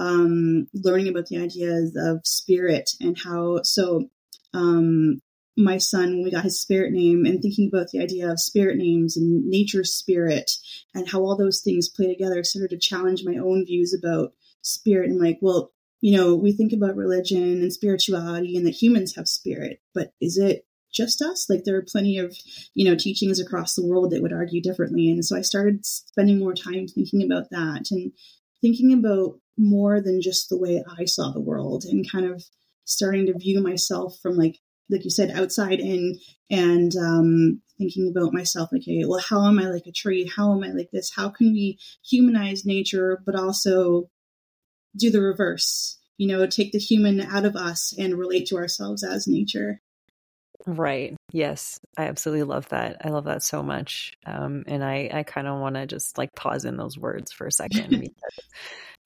um, 0.00 0.66
learning 0.74 1.06
about 1.06 1.26
the 1.26 1.38
ideas 1.38 1.96
of 1.96 2.26
spirit 2.26 2.90
and 3.00 3.16
how 3.16 3.62
so 3.62 4.08
um, 4.54 5.22
my 5.56 5.78
son 5.78 6.10
when 6.10 6.22
we 6.22 6.30
got 6.30 6.44
his 6.44 6.60
spirit 6.60 6.92
name 6.92 7.26
and 7.26 7.42
thinking 7.42 7.68
about 7.72 7.88
the 7.90 8.00
idea 8.00 8.30
of 8.30 8.40
spirit 8.40 8.76
names 8.76 9.16
and 9.16 9.46
nature 9.46 9.84
spirit 9.84 10.50
and 10.94 11.08
how 11.08 11.20
all 11.20 11.36
those 11.36 11.60
things 11.60 11.88
play 11.88 12.06
together 12.06 12.42
started 12.42 12.70
to 12.70 12.78
challenge 12.78 13.22
my 13.24 13.36
own 13.36 13.64
views 13.66 13.94
about 13.94 14.32
spirit 14.62 15.10
and 15.10 15.20
like 15.20 15.38
well 15.42 15.70
you 16.00 16.16
know 16.16 16.34
we 16.34 16.52
think 16.52 16.72
about 16.72 16.96
religion 16.96 17.42
and 17.42 17.72
spirituality 17.72 18.56
and 18.56 18.66
that 18.66 18.82
humans 18.82 19.14
have 19.14 19.28
spirit 19.28 19.80
but 19.94 20.12
is 20.20 20.38
it 20.38 20.64
just 20.92 21.22
us? 21.22 21.48
Like 21.48 21.64
there 21.64 21.76
are 21.76 21.82
plenty 21.82 22.18
of 22.18 22.36
you 22.74 22.84
know 22.84 22.94
teachings 22.94 23.40
across 23.40 23.74
the 23.74 23.86
world 23.86 24.10
that 24.10 24.22
would 24.22 24.32
argue 24.32 24.62
differently 24.62 25.10
and 25.10 25.24
so 25.24 25.36
i 25.36 25.40
started 25.40 25.84
spending 25.84 26.38
more 26.38 26.54
time 26.54 26.86
thinking 26.86 27.22
about 27.22 27.50
that 27.50 27.90
and 27.90 28.12
thinking 28.60 28.92
about 28.92 29.38
more 29.58 30.00
than 30.00 30.20
just 30.20 30.48
the 30.48 30.58
way 30.58 30.84
i 30.98 31.04
saw 31.04 31.30
the 31.30 31.40
world 31.40 31.84
and 31.84 32.10
kind 32.10 32.26
of 32.26 32.44
starting 32.84 33.26
to 33.26 33.38
view 33.38 33.62
myself 33.62 34.18
from 34.22 34.36
like 34.36 34.58
like 34.92 35.04
you 35.04 35.10
said, 35.10 35.30
outside 35.30 35.80
in 35.80 36.18
and 36.50 36.94
um, 36.96 37.62
thinking 37.78 38.08
about 38.14 38.32
myself, 38.32 38.70
like, 38.72 38.82
okay, 38.82 39.04
well, 39.06 39.20
how 39.20 39.46
am 39.46 39.58
I 39.58 39.68
like 39.68 39.86
a 39.86 39.92
tree? 39.92 40.30
How 40.34 40.52
am 40.52 40.62
I 40.62 40.68
like 40.68 40.90
this? 40.92 41.10
How 41.14 41.30
can 41.30 41.52
we 41.52 41.78
humanize 42.08 42.64
nature, 42.64 43.20
but 43.24 43.34
also 43.34 44.10
do 44.96 45.10
the 45.10 45.22
reverse? 45.22 45.98
You 46.18 46.28
know, 46.28 46.46
take 46.46 46.72
the 46.72 46.78
human 46.78 47.20
out 47.20 47.44
of 47.44 47.56
us 47.56 47.94
and 47.98 48.18
relate 48.18 48.46
to 48.48 48.56
ourselves 48.56 49.02
as 49.02 49.26
nature. 49.26 49.80
Right. 50.66 51.16
Yes. 51.32 51.80
I 51.96 52.04
absolutely 52.04 52.44
love 52.44 52.68
that. 52.68 52.98
I 53.04 53.08
love 53.08 53.24
that 53.24 53.42
so 53.42 53.62
much. 53.62 54.12
Um, 54.26 54.64
and 54.68 54.84
I, 54.84 55.10
I 55.12 55.22
kind 55.24 55.48
of 55.48 55.58
want 55.58 55.74
to 55.74 55.86
just 55.86 56.18
like 56.18 56.32
pause 56.36 56.64
in 56.64 56.76
those 56.76 56.96
words 56.96 57.32
for 57.32 57.46
a 57.46 57.52
second 57.52 57.90
because 58.00 58.38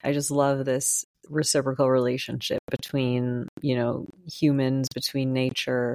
I 0.03 0.13
just 0.13 0.29
love 0.29 0.65
this 0.65 1.05
reciprocal 1.29 1.89
relationship 1.89 2.59
between 2.69 3.47
you 3.61 3.75
know 3.75 4.07
humans 4.31 4.87
between 4.93 5.33
nature 5.33 5.93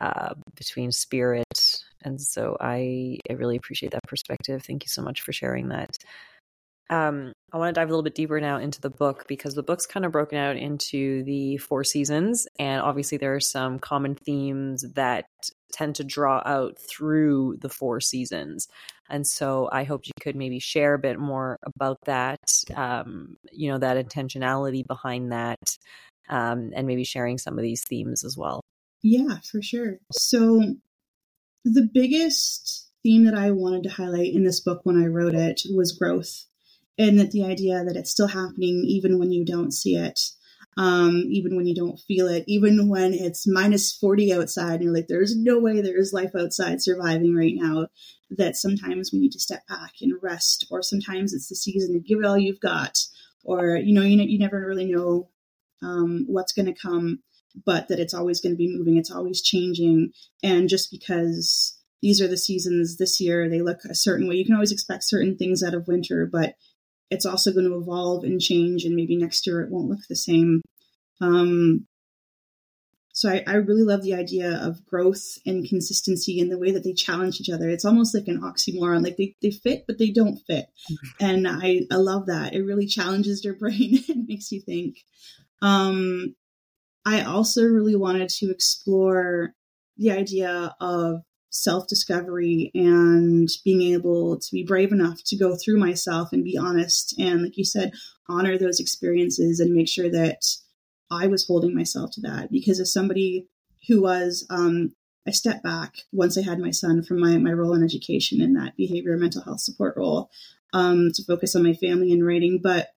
uh, 0.00 0.34
between 0.56 0.92
spirit 0.92 1.82
and 2.02 2.20
so 2.20 2.56
I, 2.60 3.18
I 3.28 3.32
really 3.32 3.56
appreciate 3.56 3.92
that 3.92 4.04
perspective. 4.04 4.62
Thank 4.62 4.84
you 4.84 4.88
so 4.88 5.02
much 5.02 5.22
for 5.22 5.32
sharing 5.32 5.68
that 5.70 5.96
um, 6.90 7.32
I 7.52 7.58
want 7.58 7.74
to 7.74 7.80
dive 7.80 7.88
a 7.88 7.90
little 7.90 8.02
bit 8.02 8.14
deeper 8.14 8.40
now 8.40 8.58
into 8.58 8.80
the 8.80 8.90
book 8.90 9.26
because 9.26 9.54
the 9.54 9.62
book's 9.62 9.86
kind 9.86 10.04
of 10.04 10.12
broken 10.12 10.38
out 10.38 10.56
into 10.56 11.22
the 11.24 11.56
four 11.56 11.84
seasons. 11.84 12.46
And 12.58 12.80
obviously, 12.80 13.18
there 13.18 13.34
are 13.34 13.40
some 13.40 13.78
common 13.78 14.14
themes 14.14 14.84
that 14.94 15.26
tend 15.72 15.96
to 15.96 16.04
draw 16.04 16.42
out 16.44 16.78
through 16.78 17.58
the 17.60 17.68
four 17.68 18.00
seasons. 18.00 18.68
And 19.08 19.26
so 19.26 19.68
I 19.72 19.84
hope 19.84 20.06
you 20.06 20.12
could 20.20 20.36
maybe 20.36 20.58
share 20.58 20.94
a 20.94 20.98
bit 20.98 21.18
more 21.18 21.58
about 21.64 21.98
that, 22.06 22.40
um, 22.74 23.36
you 23.52 23.70
know, 23.70 23.78
that 23.78 24.04
intentionality 24.04 24.86
behind 24.86 25.32
that, 25.32 25.76
um, 26.28 26.72
and 26.74 26.86
maybe 26.86 27.04
sharing 27.04 27.38
some 27.38 27.58
of 27.58 27.62
these 27.62 27.84
themes 27.84 28.24
as 28.24 28.36
well. 28.36 28.60
Yeah, 29.02 29.38
for 29.50 29.62
sure. 29.62 29.98
So 30.12 30.74
the 31.64 31.88
biggest 31.92 32.90
theme 33.02 33.24
that 33.24 33.34
I 33.34 33.52
wanted 33.52 33.84
to 33.84 33.90
highlight 33.90 34.34
in 34.34 34.44
this 34.44 34.60
book 34.60 34.80
when 34.84 35.00
I 35.00 35.06
wrote 35.06 35.34
it 35.34 35.62
was 35.72 35.92
growth 35.92 36.46
and 36.98 37.18
that 37.18 37.30
the 37.30 37.44
idea 37.44 37.84
that 37.84 37.96
it's 37.96 38.10
still 38.10 38.28
happening 38.28 38.84
even 38.86 39.18
when 39.18 39.32
you 39.32 39.44
don't 39.44 39.72
see 39.72 39.96
it 39.96 40.20
um, 40.78 41.24
even 41.30 41.56
when 41.56 41.66
you 41.66 41.74
don't 41.74 41.98
feel 42.00 42.28
it 42.28 42.44
even 42.46 42.88
when 42.88 43.14
it's 43.14 43.46
minus 43.46 43.96
40 43.96 44.34
outside 44.34 44.74
and 44.74 44.84
you're 44.84 44.94
like 44.94 45.08
there's 45.08 45.36
no 45.36 45.58
way 45.58 45.80
there's 45.80 46.12
life 46.12 46.32
outside 46.38 46.82
surviving 46.82 47.34
right 47.34 47.54
now 47.56 47.88
that 48.30 48.56
sometimes 48.56 49.10
we 49.12 49.18
need 49.18 49.32
to 49.32 49.40
step 49.40 49.66
back 49.68 49.92
and 50.00 50.12
rest 50.22 50.66
or 50.70 50.82
sometimes 50.82 51.32
it's 51.32 51.48
the 51.48 51.54
season 51.54 51.94
to 51.94 52.00
give 52.00 52.18
it 52.18 52.26
all 52.26 52.38
you've 52.38 52.60
got 52.60 52.98
or 53.44 53.76
you 53.76 53.94
know 53.94 54.02
you, 54.02 54.16
know, 54.16 54.24
you 54.24 54.38
never 54.38 54.66
really 54.66 54.86
know 54.86 55.28
um, 55.82 56.24
what's 56.28 56.52
going 56.52 56.66
to 56.66 56.74
come 56.74 57.20
but 57.64 57.88
that 57.88 58.00
it's 58.00 58.14
always 58.14 58.40
going 58.40 58.52
to 58.52 58.58
be 58.58 58.76
moving 58.76 58.96
it's 58.96 59.10
always 59.10 59.40
changing 59.40 60.12
and 60.42 60.68
just 60.68 60.90
because 60.90 61.78
these 62.02 62.20
are 62.20 62.28
the 62.28 62.36
seasons 62.36 62.98
this 62.98 63.18
year 63.20 63.48
they 63.48 63.62
look 63.62 63.78
a 63.88 63.94
certain 63.94 64.28
way. 64.28 64.34
You 64.34 64.44
can 64.44 64.54
always 64.54 64.72
expect 64.72 65.04
certain 65.04 65.38
things 65.38 65.62
out 65.62 65.74
of 65.74 65.88
winter 65.88 66.28
but 66.30 66.54
it's 67.10 67.26
also 67.26 67.52
going 67.52 67.66
to 67.66 67.76
evolve 67.76 68.24
and 68.24 68.40
change 68.40 68.84
and 68.84 68.96
maybe 68.96 69.16
next 69.16 69.46
year 69.46 69.60
it 69.60 69.70
won't 69.70 69.88
look 69.88 70.00
the 70.08 70.16
same. 70.16 70.62
Um, 71.20 71.86
so 73.12 73.30
I, 73.30 73.42
I, 73.46 73.54
really 73.54 73.84
love 73.84 74.02
the 74.02 74.12
idea 74.12 74.60
of 74.62 74.84
growth 74.84 75.38
and 75.46 75.66
consistency 75.66 76.38
and 76.38 76.52
the 76.52 76.58
way 76.58 76.70
that 76.72 76.84
they 76.84 76.92
challenge 76.92 77.40
each 77.40 77.48
other. 77.48 77.70
It's 77.70 77.86
almost 77.86 78.14
like 78.14 78.28
an 78.28 78.42
oxymoron 78.42 79.02
like 79.02 79.16
they, 79.16 79.34
they 79.40 79.50
fit 79.50 79.84
but 79.86 79.98
they 79.98 80.10
don't 80.10 80.36
fit. 80.46 80.66
Mm-hmm. 80.90 81.24
and 81.24 81.48
I, 81.48 81.80
I 81.90 81.96
love 81.96 82.26
that. 82.26 82.52
It 82.52 82.62
really 82.62 82.86
challenges 82.86 83.42
your 83.42 83.54
brain 83.58 84.04
and 84.08 84.26
makes 84.26 84.52
you 84.52 84.60
think. 84.60 84.98
Um, 85.62 86.34
i 87.06 87.22
also 87.22 87.62
really 87.62 87.96
wanted 87.96 88.28
to 88.28 88.50
explore 88.50 89.54
the 89.96 90.10
idea 90.10 90.74
of 90.80 91.22
self 91.62 91.86
discovery 91.88 92.70
and 92.74 93.48
being 93.64 93.82
able 93.94 94.38
to 94.38 94.52
be 94.52 94.64
brave 94.64 94.92
enough 94.92 95.22
to 95.24 95.36
go 95.36 95.56
through 95.56 95.78
myself 95.78 96.32
and 96.32 96.44
be 96.44 96.58
honest. 96.58 97.18
And 97.18 97.42
like 97.42 97.56
you 97.56 97.64
said, 97.64 97.92
honor 98.28 98.58
those 98.58 98.80
experiences 98.80 99.60
and 99.60 99.74
make 99.74 99.88
sure 99.88 100.10
that 100.10 100.44
I 101.10 101.26
was 101.26 101.46
holding 101.46 101.74
myself 101.74 102.10
to 102.12 102.20
that. 102.22 102.50
Because 102.50 102.80
as 102.80 102.92
somebody 102.92 103.48
who 103.88 104.02
was, 104.02 104.46
um, 104.50 104.94
I 105.26 105.30
stepped 105.30 105.62
back 105.62 105.94
once 106.12 106.38
I 106.38 106.42
had 106.42 106.58
my 106.58 106.70
son 106.70 107.02
from 107.02 107.20
my, 107.20 107.36
my 107.38 107.52
role 107.52 107.74
in 107.74 107.82
education 107.82 108.40
in 108.40 108.54
that 108.54 108.76
behavior 108.76 109.16
mental 109.16 109.42
health 109.42 109.60
support 109.60 109.96
role 109.96 110.30
um, 110.72 111.10
to 111.14 111.24
focus 111.24 111.56
on 111.56 111.64
my 111.64 111.74
family 111.74 112.12
and 112.12 112.24
writing. 112.24 112.60
But 112.62 112.90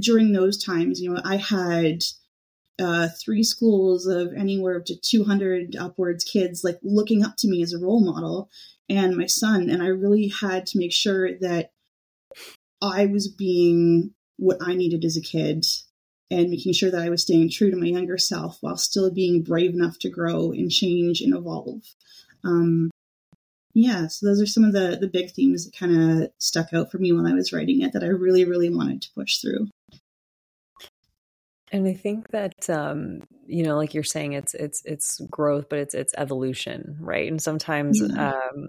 during 0.00 0.32
those 0.32 0.62
times, 0.62 1.00
you 1.00 1.12
know, 1.12 1.20
I 1.24 1.36
had 1.36 2.02
uh, 2.82 3.08
three 3.08 3.42
schools 3.42 4.06
of 4.06 4.32
anywhere 4.34 4.76
up 4.76 4.84
to 4.86 4.96
200 5.00 5.76
upwards 5.76 6.24
kids 6.24 6.62
like 6.64 6.78
looking 6.82 7.24
up 7.24 7.36
to 7.38 7.48
me 7.48 7.62
as 7.62 7.72
a 7.72 7.78
role 7.78 8.04
model 8.04 8.50
and 8.88 9.16
my 9.16 9.26
son. 9.26 9.70
And 9.70 9.82
i 9.82 9.86
really 9.86 10.28
had 10.28 10.66
to 10.68 10.78
make 10.78 10.92
sure 10.92 11.38
that 11.38 11.70
i 12.82 13.06
was 13.06 13.28
being 13.28 14.12
what 14.36 14.58
i 14.60 14.74
needed 14.74 15.04
as 15.04 15.16
a 15.16 15.22
kid 15.22 15.64
and 16.30 16.50
making 16.50 16.72
sure 16.72 16.90
that 16.90 17.00
i 17.00 17.10
was 17.10 17.22
staying 17.22 17.50
true 17.50 17.70
to 17.70 17.76
my 17.76 17.86
younger 17.86 18.18
self 18.18 18.58
while 18.60 18.76
still 18.76 19.10
being 19.10 19.42
brave 19.42 19.72
enough 19.74 19.98
to 20.00 20.10
grow 20.10 20.50
and 20.50 20.70
change 20.70 21.20
and 21.20 21.34
evolve. 21.34 21.82
Um, 22.44 22.90
yeah 23.74 24.06
so 24.06 24.26
those 24.26 24.40
are 24.40 24.46
some 24.46 24.64
of 24.64 24.72
the 24.72 24.98
the 25.00 25.08
big 25.08 25.30
themes 25.30 25.64
that 25.64 25.76
kind 25.76 26.22
of 26.22 26.30
stuck 26.38 26.72
out 26.74 26.90
for 26.90 26.98
me 26.98 27.12
when 27.12 27.26
i 27.26 27.32
was 27.32 27.52
writing 27.52 27.80
it 27.80 27.92
that 27.92 28.02
i 28.02 28.08
really 28.08 28.44
really 28.44 28.68
wanted 28.68 29.00
to 29.00 29.08
push 29.14 29.38
through 29.38 29.68
and 31.72 31.88
I 31.88 31.94
think 31.94 32.28
that 32.30 32.68
um, 32.70 33.22
you 33.46 33.64
know, 33.64 33.76
like 33.76 33.94
you're 33.94 34.04
saying, 34.04 34.34
it's 34.34 34.54
it's 34.54 34.82
it's 34.84 35.20
growth, 35.30 35.68
but 35.68 35.78
it's 35.78 35.94
it's 35.94 36.14
evolution, 36.16 36.96
right? 37.00 37.28
And 37.28 37.40
sometimes 37.42 38.00
yeah. 38.00 38.32
um, 38.32 38.68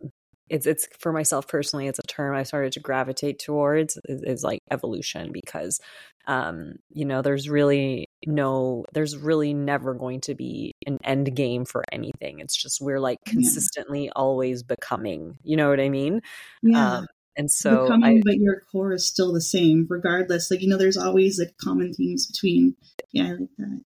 it's 0.49 0.65
it's 0.65 0.87
for 0.99 1.11
myself 1.11 1.47
personally, 1.47 1.87
it's 1.87 1.99
a 1.99 2.07
term 2.07 2.35
I 2.35 2.43
started 2.43 2.73
to 2.73 2.79
gravitate 2.79 3.39
towards 3.39 3.97
is, 4.05 4.23
is 4.23 4.43
like 4.43 4.61
evolution 4.71 5.31
because 5.31 5.79
um, 6.25 6.75
you 6.89 7.05
know, 7.05 7.21
there's 7.21 7.49
really 7.49 8.07
no, 8.25 8.85
there's 8.93 9.17
really 9.17 9.53
never 9.53 9.93
going 9.93 10.21
to 10.21 10.35
be 10.35 10.73
an 10.87 10.97
end 11.03 11.35
game 11.35 11.65
for 11.65 11.83
anything. 11.91 12.39
It's 12.39 12.55
just 12.55 12.79
we're 12.81 12.99
like 12.99 13.19
consistently 13.25 14.05
yeah. 14.05 14.11
always 14.15 14.63
becoming. 14.63 15.37
You 15.43 15.57
know 15.57 15.69
what 15.69 15.81
I 15.81 15.89
mean? 15.89 16.21
Yeah. 16.61 16.97
Um, 16.97 17.07
and 17.35 17.49
so 17.49 17.83
becoming, 17.83 18.17
I, 18.19 18.21
but 18.23 18.37
your 18.37 18.61
core 18.71 18.93
is 18.93 19.07
still 19.07 19.33
the 19.33 19.41
same 19.41 19.87
regardless. 19.89 20.51
Like 20.51 20.61
you 20.61 20.69
know 20.69 20.77
there's 20.77 20.97
always 20.97 21.39
like 21.39 21.55
common 21.57 21.93
themes 21.93 22.27
between. 22.27 22.75
Yeah 23.11 23.25
i 23.25 23.31
like 23.31 23.49
that. 23.57 23.81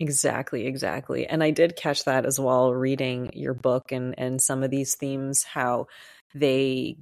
Exactly 0.00 0.66
exactly. 0.66 1.26
And 1.26 1.42
i 1.42 1.50
did 1.50 1.76
catch 1.76 2.04
that 2.04 2.26
as 2.26 2.38
well 2.38 2.74
reading 2.74 3.30
your 3.34 3.54
book 3.54 3.92
and 3.92 4.14
and 4.18 4.40
some 4.40 4.62
of 4.62 4.70
these 4.70 4.96
themes 4.96 5.44
how 5.44 5.86
they 6.34 6.96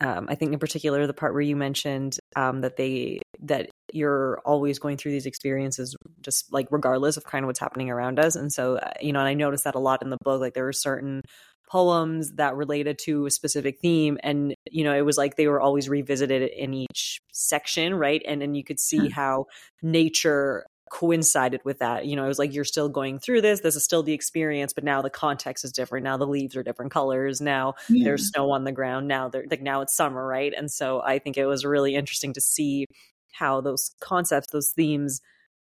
um, 0.00 0.26
I 0.28 0.34
think 0.34 0.52
in 0.52 0.58
particular 0.58 1.06
the 1.06 1.14
part 1.14 1.32
where 1.32 1.40
you 1.40 1.56
mentioned 1.56 2.18
um, 2.36 2.60
that 2.60 2.76
they 2.76 3.20
that 3.40 3.70
you're 3.92 4.40
always 4.44 4.78
going 4.78 4.98
through 4.98 5.12
these 5.12 5.26
experiences 5.26 5.96
just 6.20 6.52
like 6.52 6.68
regardless 6.70 7.16
of 7.16 7.24
kind 7.24 7.44
of 7.44 7.46
what's 7.46 7.60
happening 7.60 7.90
around 7.90 8.18
us. 8.18 8.36
And 8.36 8.52
so 8.52 8.76
uh, 8.76 8.90
you 9.00 9.12
know 9.12 9.20
and 9.20 9.28
I 9.28 9.34
noticed 9.34 9.64
that 9.64 9.74
a 9.74 9.80
lot 9.80 10.02
in 10.02 10.10
the 10.10 10.18
book 10.22 10.40
like 10.40 10.54
there 10.54 10.64
were 10.64 10.72
certain 10.72 11.22
poems 11.66 12.32
that 12.32 12.54
related 12.56 12.98
to 12.98 13.26
a 13.26 13.30
specific 13.30 13.80
theme 13.80 14.18
and 14.22 14.54
you 14.70 14.84
know 14.84 14.94
it 14.94 15.02
was 15.02 15.18
like 15.18 15.36
they 15.36 15.48
were 15.48 15.60
always 15.60 15.88
revisited 15.88 16.50
in 16.50 16.74
each 16.74 17.20
section 17.32 17.94
right? 17.94 18.22
And 18.26 18.40
then 18.40 18.54
you 18.54 18.64
could 18.64 18.80
see 18.80 18.98
hmm. 18.98 19.06
how 19.08 19.46
nature 19.82 20.66
coincided 20.90 21.60
with 21.64 21.80
that. 21.80 22.06
You 22.06 22.14
know 22.14 22.24
it 22.24 22.28
was 22.28 22.38
like 22.38 22.54
you're 22.54 22.64
still 22.64 22.88
going 22.88 23.18
through 23.18 23.40
this. 23.42 23.60
This 23.60 23.76
is 23.76 23.84
still 23.84 24.02
the 24.02 24.12
experience 24.12 24.72
but 24.72 24.84
now 24.84 25.02
the 25.02 25.10
context 25.10 25.64
is 25.64 25.72
different. 25.72 26.04
Now 26.04 26.16
the 26.16 26.26
leaves 26.26 26.56
are 26.56 26.62
different 26.62 26.92
colors. 26.92 27.40
Now 27.40 27.74
yeah. 27.88 28.04
there's 28.04 28.28
snow 28.28 28.50
on 28.52 28.64
the 28.64 28.72
ground. 28.72 29.08
Now 29.08 29.28
they're 29.28 29.44
like 29.50 29.62
now 29.62 29.80
it's 29.80 29.96
summer 29.96 30.26
right? 30.26 30.52
And 30.56 30.70
so 30.70 31.02
i 31.02 31.18
think 31.18 31.36
it 31.36 31.46
was 31.46 31.64
really 31.64 31.94
interesting 31.94 32.32
to 32.34 32.40
see 32.40 32.86
how 33.32 33.60
those 33.60 33.94
concepts 34.00 34.46
those 34.52 34.70
themes 34.74 35.20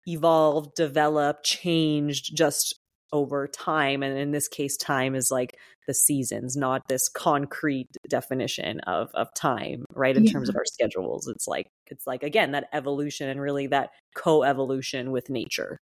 evolved 0.06 0.74
developed 0.76 1.44
changed 1.44 2.36
just 2.36 2.78
over 3.12 3.46
time 3.46 4.02
and 4.02 4.18
in 4.18 4.32
this 4.32 4.48
case 4.48 4.76
time 4.76 5.14
is 5.14 5.30
like 5.30 5.56
the 5.86 5.94
seasons 5.94 6.56
not 6.56 6.82
this 6.88 7.08
concrete 7.08 7.88
definition 8.08 8.80
of 8.80 9.10
of 9.14 9.32
time 9.34 9.84
right 9.94 10.16
in 10.16 10.24
yeah. 10.24 10.32
terms 10.32 10.48
of 10.48 10.56
our 10.56 10.64
schedules 10.64 11.28
it's 11.28 11.46
like 11.46 11.68
it's 11.86 12.06
like 12.06 12.22
again 12.22 12.52
that 12.52 12.68
evolution 12.72 13.28
and 13.28 13.40
really 13.40 13.66
that 13.66 13.90
co-evolution 14.16 15.12
with 15.12 15.30
nature 15.30 15.78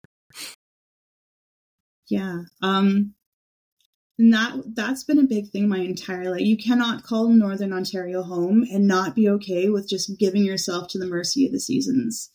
yeah 2.10 2.40
um 2.62 3.14
and 4.22 4.34
that 4.34 4.54
that's 4.76 5.04
been 5.04 5.18
a 5.18 5.24
big 5.24 5.50
thing 5.50 5.68
my 5.68 5.80
entire 5.80 6.30
life. 6.30 6.42
You 6.42 6.56
cannot 6.56 7.02
call 7.02 7.28
Northern 7.30 7.74
Ontario 7.74 8.22
home 8.22 8.64
and 8.72 8.88
not 8.88 9.16
be 9.16 9.28
okay 9.28 9.68
with 9.70 9.90
just 9.90 10.20
giving 10.20 10.46
yourself 10.46 10.90
to 10.90 11.00
the 11.00 11.08
mercy 11.08 11.48
of 11.48 11.52
the 11.52 11.60
seasons. 11.60 12.30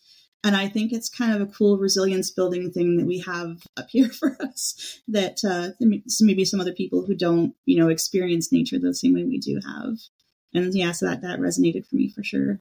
And 0.47 0.55
I 0.55 0.69
think 0.69 0.93
it's 0.93 1.09
kind 1.09 1.35
of 1.35 1.41
a 1.41 1.53
cool 1.53 1.77
resilience 1.77 2.31
building 2.31 2.71
thing 2.71 2.99
that 2.99 3.05
we 3.07 3.19
have 3.19 3.65
up 3.77 3.91
here 3.91 4.09
for 4.21 4.37
us 4.41 5.01
that 5.09 5.41
uh, 5.45 5.71
maybe 6.21 6.45
some 6.45 6.61
other 6.61 6.73
people 6.73 7.05
who 7.05 7.17
don't, 7.17 7.53
you 7.65 7.77
know, 7.77 7.89
experience 7.89 8.53
nature 8.53 8.79
the 8.79 8.95
same 8.95 9.15
way 9.15 9.25
we 9.25 9.39
do 9.39 9.59
have. 9.67 9.99
And 10.55 10.73
yeah, 10.73 10.93
so 10.93 11.07
that, 11.07 11.23
that 11.23 11.41
resonated 11.41 11.85
for 11.85 11.97
me 11.97 12.11
for 12.11 12.23
sure. 12.23 12.61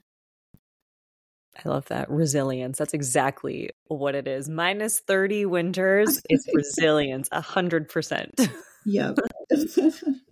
I 1.63 1.69
love 1.69 1.85
that 1.89 2.09
resilience. 2.09 2.79
That's 2.79 2.95
exactly 2.95 3.69
what 3.85 4.15
it 4.15 4.27
is. 4.27 4.49
Minus 4.49 4.99
30 5.01 5.45
winters, 5.45 6.19
it's 6.27 6.47
resilience, 6.55 7.29
a 7.31 7.39
hundred 7.39 7.87
percent. 7.87 8.49
Yep. 8.85 9.19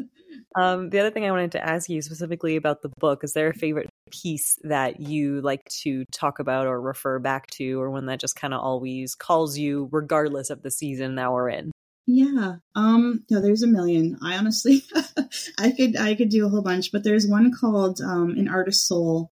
Um, 0.56 0.90
the 0.90 1.00
other 1.00 1.12
thing 1.12 1.26
I 1.26 1.32
wanted 1.32 1.54
to 1.54 1.66
ask 1.66 1.90
you 1.90 2.02
specifically 2.02 2.56
about 2.56 2.82
the 2.82 2.92
book 3.00 3.24
is 3.24 3.34
there 3.34 3.50
a 3.50 3.54
favorite 3.54 3.90
piece 4.12 4.60
that 4.64 5.00
you 5.00 5.42
like 5.42 5.64
to 5.82 6.06
talk 6.12 6.40
about 6.40 6.68
or 6.68 6.80
refer 6.80 7.20
back 7.20 7.48
to, 7.48 7.82
or 7.82 7.90
one 7.90 8.06
that 8.06 8.20
just 8.20 8.36
kind 8.36 8.54
of 8.54 8.62
always 8.62 9.16
calls 9.16 9.58
you, 9.58 9.90
regardless 9.92 10.50
of 10.50 10.62
the 10.62 10.72
season 10.72 11.16
that 11.16 11.32
we're 11.32 11.50
in? 11.50 11.72
Yeah. 12.06 12.56
Um, 12.76 13.24
no, 13.32 13.42
there's 13.42 13.64
a 13.64 13.68
million. 13.68 14.20
I 14.22 14.38
honestly, 14.38 14.84
I 15.58 15.72
could, 15.72 15.96
I 15.96 16.16
could 16.16 16.30
do 16.30 16.46
a 16.46 16.50
whole 16.50 16.62
bunch, 16.62 16.92
but 16.92 17.04
there's 17.04 17.28
one 17.28 17.52
called, 17.52 18.02
um, 18.02 18.32
An 18.38 18.48
Artist's 18.48 18.88
Soul 18.88 19.32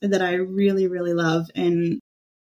that 0.00 0.22
I 0.22 0.34
really, 0.34 0.86
really 0.86 1.14
love. 1.14 1.46
And 1.54 2.00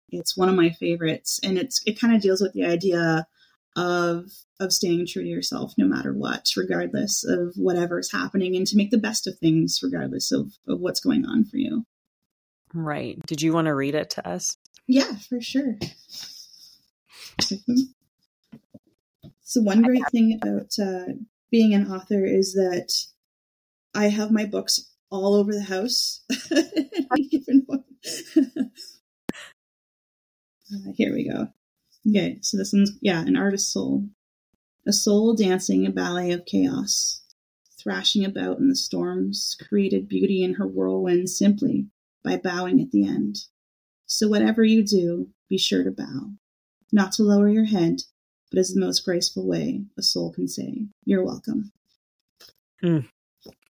it's 0.09 0.35
one 0.35 0.49
of 0.49 0.55
my 0.55 0.71
favorites. 0.71 1.39
And 1.43 1.57
it's, 1.57 1.81
it 1.85 1.99
kind 1.99 2.15
of 2.15 2.21
deals 2.21 2.41
with 2.41 2.53
the 2.53 2.65
idea 2.65 3.27
of 3.75 4.25
of 4.59 4.73
staying 4.73 5.07
true 5.07 5.23
to 5.23 5.29
yourself 5.29 5.73
no 5.77 5.85
matter 5.85 6.13
what, 6.13 6.49
regardless 6.57 7.23
of 7.23 7.53
whatever 7.55 7.99
is 7.99 8.11
happening, 8.11 8.55
and 8.55 8.67
to 8.67 8.77
make 8.77 8.91
the 8.91 8.97
best 8.97 9.27
of 9.27 9.37
things 9.37 9.79
regardless 9.81 10.31
of, 10.31 10.53
of 10.67 10.79
what's 10.79 10.99
going 10.99 11.25
on 11.25 11.45
for 11.45 11.57
you. 11.57 11.85
Right. 12.73 13.17
Did 13.25 13.41
you 13.41 13.53
want 13.53 13.65
to 13.65 13.75
read 13.75 13.95
it 13.95 14.11
to 14.11 14.27
us? 14.27 14.57
Yeah, 14.87 15.15
for 15.29 15.41
sure. 15.41 15.77
So, 19.41 19.61
one 19.61 19.81
great 19.81 20.03
thing 20.11 20.39
about 20.39 20.73
uh, 20.79 21.13
being 21.49 21.73
an 21.73 21.91
author 21.91 22.23
is 22.23 22.53
that 22.53 22.93
I 23.95 24.09
have 24.09 24.31
my 24.31 24.45
books 24.45 24.91
all 25.09 25.33
over 25.33 25.51
the 25.51 25.63
house. 25.63 26.21
uh, 30.71 30.91
here 30.95 31.13
we 31.13 31.27
go. 31.27 31.47
Okay, 32.09 32.39
so 32.41 32.57
this 32.57 32.73
one's, 32.73 32.97
yeah, 33.01 33.21
an 33.21 33.37
artist's 33.37 33.71
soul. 33.71 34.07
A 34.87 34.93
soul 34.93 35.35
dancing 35.35 35.85
a 35.85 35.91
ballet 35.91 36.31
of 36.31 36.45
chaos, 36.45 37.21
thrashing 37.77 38.25
about 38.25 38.57
in 38.57 38.69
the 38.69 38.75
storms, 38.75 39.55
created 39.67 40.07
beauty 40.07 40.43
in 40.43 40.55
her 40.55 40.65
whirlwind 40.65 41.29
simply 41.29 41.87
by 42.23 42.37
bowing 42.37 42.81
at 42.81 42.91
the 42.91 43.05
end. 43.05 43.37
So, 44.05 44.27
whatever 44.27 44.63
you 44.63 44.83
do, 44.83 45.29
be 45.49 45.57
sure 45.57 45.83
to 45.83 45.91
bow, 45.91 46.31
not 46.91 47.11
to 47.13 47.23
lower 47.23 47.49
your 47.49 47.65
head, 47.65 48.01
but 48.49 48.59
as 48.59 48.73
the 48.73 48.79
most 48.79 49.05
graceful 49.05 49.45
way 49.45 49.83
a 49.97 50.01
soul 50.01 50.31
can 50.31 50.47
say, 50.47 50.87
You're 51.05 51.23
welcome. 51.23 51.71
Mm, 52.83 53.07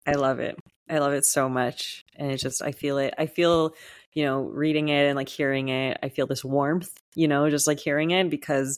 I 0.08 0.13
love 0.13 0.39
it. 0.39 0.58
I 0.89 1.00
love 1.00 1.13
it 1.13 1.25
so 1.25 1.50
much. 1.50 2.05
And 2.15 2.31
it 2.31 2.38
just, 2.38 2.62
I 2.62 2.72
feel 2.72 2.98
it. 2.98 3.13
I 3.17 3.25
feel, 3.25 3.74
you 4.19 4.25
know, 4.25 4.41
reading 4.41 4.89
it 4.89 5.05
and 5.07 5.15
like 5.15 5.29
hearing 5.29 5.69
it, 5.69 5.97
I 6.03 6.09
feel 6.09 6.27
this 6.27 6.43
warmth, 6.43 6.91
you 7.15 7.29
know, 7.29 7.49
just 7.49 7.67
like 7.67 7.79
hearing 7.79 8.11
it 8.11 8.29
because, 8.29 8.77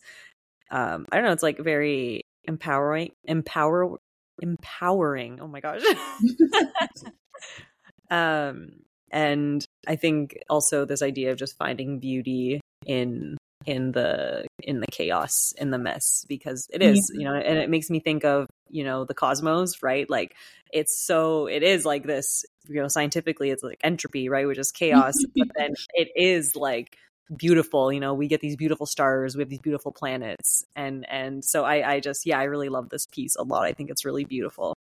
um, 0.69 1.07
I 1.11 1.15
don't 1.15 1.25
know, 1.25 1.31
it's 1.31 1.41
like 1.41 1.57
very 1.57 2.21
empowering, 2.43 3.13
empower, 3.23 3.97
empowering. 4.39 5.39
Oh 5.41 5.47
my 5.47 5.59
gosh. 5.59 5.81
um, 8.11 8.73
and 9.11 9.65
I 9.87 9.95
think 9.95 10.37
also 10.47 10.85
this 10.85 11.01
idea 11.01 11.31
of 11.31 11.39
just 11.39 11.57
finding 11.57 11.97
beauty 11.97 12.61
in 12.85 13.35
in 13.65 13.91
the 13.91 14.45
in 14.63 14.79
the 14.79 14.87
chaos 14.91 15.53
in 15.57 15.71
the 15.71 15.77
mess 15.77 16.25
because 16.27 16.67
it 16.71 16.81
is 16.81 17.11
yeah. 17.13 17.19
you 17.19 17.25
know 17.25 17.35
and 17.35 17.57
it 17.57 17.69
makes 17.69 17.89
me 17.89 17.99
think 17.99 18.23
of 18.23 18.47
you 18.69 18.83
know 18.83 19.05
the 19.05 19.13
cosmos 19.13 19.81
right? 19.83 20.09
Like 20.09 20.35
it's 20.71 20.99
so 20.99 21.47
it 21.47 21.63
is 21.63 21.85
like 21.85 22.03
this 22.03 22.45
you 22.67 22.81
know 22.81 22.87
scientifically 22.87 23.49
it's 23.49 23.63
like 23.63 23.79
entropy 23.83 24.29
right? 24.29 24.47
Which 24.47 24.57
is 24.57 24.71
chaos 24.71 25.15
but 25.35 25.47
then 25.55 25.73
it 25.93 26.09
is 26.15 26.55
like 26.55 26.97
beautiful 27.35 27.91
you 27.91 27.99
know? 27.99 28.13
We 28.13 28.27
get 28.27 28.41
these 28.41 28.55
beautiful 28.55 28.85
stars 28.85 29.35
we 29.35 29.41
have 29.41 29.49
these 29.49 29.59
beautiful 29.59 29.91
planets 29.91 30.65
and 30.75 31.05
and 31.09 31.43
so 31.43 31.63
i 31.63 31.93
i 31.93 31.99
just 31.99 32.25
yeah 32.25 32.39
i 32.39 32.43
really 32.43 32.69
love 32.69 32.89
this 32.89 33.05
piece 33.05 33.35
a 33.35 33.43
lot. 33.43 33.63
I 33.63 33.73
think 33.73 33.89
it's 33.89 34.05
really 34.05 34.25
beautiful 34.25 34.75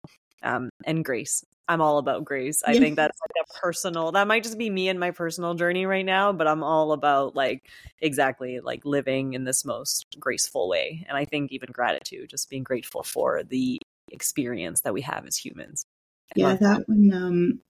um 0.42 0.70
and 0.84 1.04
grace 1.04 1.44
I'm 1.68 1.82
all 1.82 1.98
about 1.98 2.24
grace. 2.24 2.62
I 2.66 2.78
think 2.78 2.96
that's 2.96 3.20
like 3.20 3.44
a 3.46 3.60
personal 3.60 4.10
that 4.12 4.26
might 4.26 4.42
just 4.42 4.56
be 4.56 4.70
me 4.70 4.88
and 4.88 4.98
my 4.98 5.10
personal 5.10 5.52
journey 5.54 5.84
right 5.84 6.04
now, 6.04 6.32
but 6.32 6.48
I'm 6.48 6.64
all 6.64 6.92
about 6.92 7.36
like 7.36 7.68
exactly 8.00 8.60
like 8.60 8.86
living 8.86 9.34
in 9.34 9.44
this 9.44 9.66
most 9.66 10.16
graceful 10.18 10.68
way. 10.68 11.04
And 11.06 11.16
I 11.16 11.26
think 11.26 11.52
even 11.52 11.70
gratitude, 11.70 12.30
just 12.30 12.48
being 12.48 12.62
grateful 12.62 13.02
for 13.02 13.42
the 13.42 13.78
experience 14.10 14.80
that 14.80 14.94
we 14.94 15.02
have 15.02 15.26
as 15.26 15.36
humans. 15.36 15.84
I 16.30 16.40
yeah, 16.40 16.52
that, 16.54 16.60
that 16.60 16.88
one 16.88 17.12
um 17.12 17.60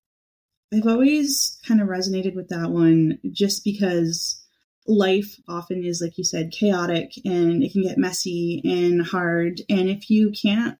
I've 0.73 0.87
always 0.87 1.59
kind 1.67 1.81
of 1.81 1.89
resonated 1.89 2.37
with 2.37 2.49
that 2.51 2.71
one 2.71 3.19
just 3.33 3.65
because 3.65 4.45
life 4.87 5.37
often 5.49 5.85
is 5.85 6.01
like 6.01 6.17
you 6.17 6.25
said 6.25 6.53
chaotic 6.53 7.11
and 7.25 7.65
it 7.65 7.73
can 7.73 7.83
get 7.83 7.99
messy 7.99 8.63
and 8.65 9.05
hard 9.05 9.61
and 9.69 9.89
if 9.89 10.09
you 10.09 10.31
can't 10.31 10.79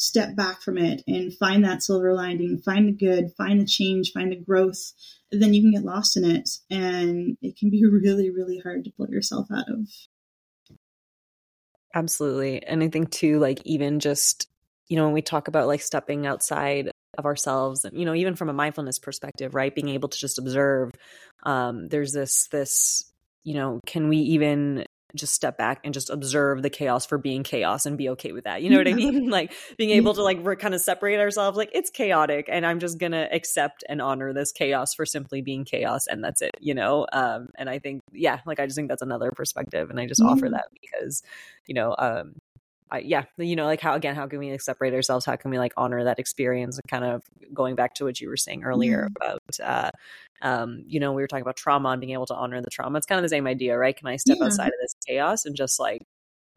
step 0.00 0.34
back 0.34 0.62
from 0.62 0.78
it 0.78 1.02
and 1.06 1.36
find 1.36 1.62
that 1.62 1.82
silver 1.82 2.14
lining, 2.14 2.58
find 2.64 2.88
the 2.88 2.92
good, 2.92 3.30
find 3.36 3.60
the 3.60 3.66
change, 3.66 4.12
find 4.12 4.32
the 4.32 4.36
growth, 4.36 4.92
then 5.30 5.52
you 5.52 5.60
can 5.60 5.72
get 5.72 5.84
lost 5.84 6.16
in 6.16 6.24
it. 6.24 6.48
And 6.70 7.36
it 7.42 7.58
can 7.58 7.68
be 7.68 7.84
really, 7.92 8.30
really 8.30 8.58
hard 8.58 8.84
to 8.84 8.90
pull 8.96 9.10
yourself 9.10 9.48
out 9.54 9.68
of. 9.68 9.86
Absolutely. 11.94 12.62
And 12.62 12.82
I 12.82 12.88
think 12.88 13.10
too, 13.10 13.38
like 13.40 13.60
even 13.66 14.00
just, 14.00 14.48
you 14.88 14.96
know, 14.96 15.04
when 15.04 15.12
we 15.12 15.22
talk 15.22 15.48
about 15.48 15.66
like 15.66 15.82
stepping 15.82 16.26
outside 16.26 16.90
of 17.18 17.26
ourselves, 17.26 17.84
you 17.92 18.06
know, 18.06 18.14
even 18.14 18.36
from 18.36 18.48
a 18.48 18.54
mindfulness 18.54 18.98
perspective, 18.98 19.54
right? 19.54 19.74
Being 19.74 19.90
able 19.90 20.08
to 20.08 20.18
just 20.18 20.38
observe, 20.38 20.92
um, 21.42 21.88
there's 21.88 22.12
this, 22.12 22.48
this, 22.48 23.12
you 23.44 23.54
know, 23.54 23.80
can 23.86 24.08
we 24.08 24.16
even 24.18 24.86
just 25.14 25.34
step 25.34 25.56
back 25.58 25.80
and 25.84 25.94
just 25.94 26.10
observe 26.10 26.62
the 26.62 26.70
chaos 26.70 27.06
for 27.06 27.18
being 27.18 27.42
chaos 27.42 27.86
and 27.86 27.98
be 27.98 28.08
okay 28.10 28.32
with 28.32 28.44
that. 28.44 28.62
You 28.62 28.70
know 28.70 28.78
what 28.78 28.88
I 28.88 28.92
mean? 28.94 29.30
Like 29.40 29.52
being 29.76 29.90
able 29.90 30.14
to 30.14 30.22
like 30.22 30.38
we're 30.40 30.56
kind 30.56 30.74
of 30.74 30.80
separate 30.80 31.20
ourselves 31.20 31.56
like 31.56 31.70
it's 31.72 31.88
chaotic 31.88 32.48
and 32.50 32.66
I'm 32.66 32.80
just 32.80 32.98
going 32.98 33.12
to 33.12 33.32
accept 33.32 33.84
and 33.88 34.02
honor 34.02 34.32
this 34.32 34.50
chaos 34.50 34.92
for 34.92 35.06
simply 35.06 35.40
being 35.40 35.64
chaos 35.64 36.06
and 36.06 36.22
that's 36.22 36.42
it, 36.42 36.56
you 36.58 36.74
know? 36.74 37.06
Um 37.12 37.48
and 37.56 37.70
I 37.70 37.78
think 37.78 38.02
yeah, 38.12 38.40
like 38.46 38.58
I 38.58 38.66
just 38.66 38.76
think 38.76 38.88
that's 38.88 39.02
another 39.02 39.30
perspective 39.30 39.88
and 39.90 40.00
I 40.00 40.06
just 40.06 40.20
offer 40.20 40.48
that 40.50 40.66
because 40.80 41.22
you 41.66 41.74
know, 41.74 41.94
um 41.98 42.34
I, 42.90 42.98
yeah, 43.00 43.24
you 43.36 43.56
know, 43.56 43.64
like 43.64 43.80
how 43.80 43.94
again, 43.94 44.14
how 44.14 44.26
can 44.26 44.38
we 44.38 44.50
like 44.50 44.60
separate 44.60 44.94
ourselves? 44.94 45.24
How 45.24 45.36
can 45.36 45.50
we 45.50 45.58
like 45.58 45.72
honor 45.76 46.04
that 46.04 46.18
experience? 46.18 46.78
And 46.78 46.88
kind 46.88 47.04
of 47.04 47.22
going 47.54 47.74
back 47.76 47.94
to 47.94 48.04
what 48.04 48.20
you 48.20 48.28
were 48.28 48.36
saying 48.36 48.64
earlier 48.64 49.08
about, 49.16 49.40
uh, 49.62 49.90
um, 50.42 50.82
you 50.86 51.00
know, 51.00 51.12
we 51.12 51.22
were 51.22 51.28
talking 51.28 51.42
about 51.42 51.56
trauma 51.56 51.90
and 51.90 52.00
being 52.00 52.12
able 52.12 52.26
to 52.26 52.34
honor 52.34 52.60
the 52.60 52.70
trauma. 52.70 52.98
It's 52.98 53.06
kind 53.06 53.18
of 53.18 53.22
the 53.22 53.28
same 53.28 53.46
idea, 53.46 53.76
right? 53.76 53.96
Can 53.96 54.08
I 54.08 54.16
step 54.16 54.38
yeah. 54.40 54.46
outside 54.46 54.68
of 54.68 54.80
this 54.80 54.94
chaos 55.06 55.44
and 55.44 55.54
just 55.54 55.78
like 55.78 56.02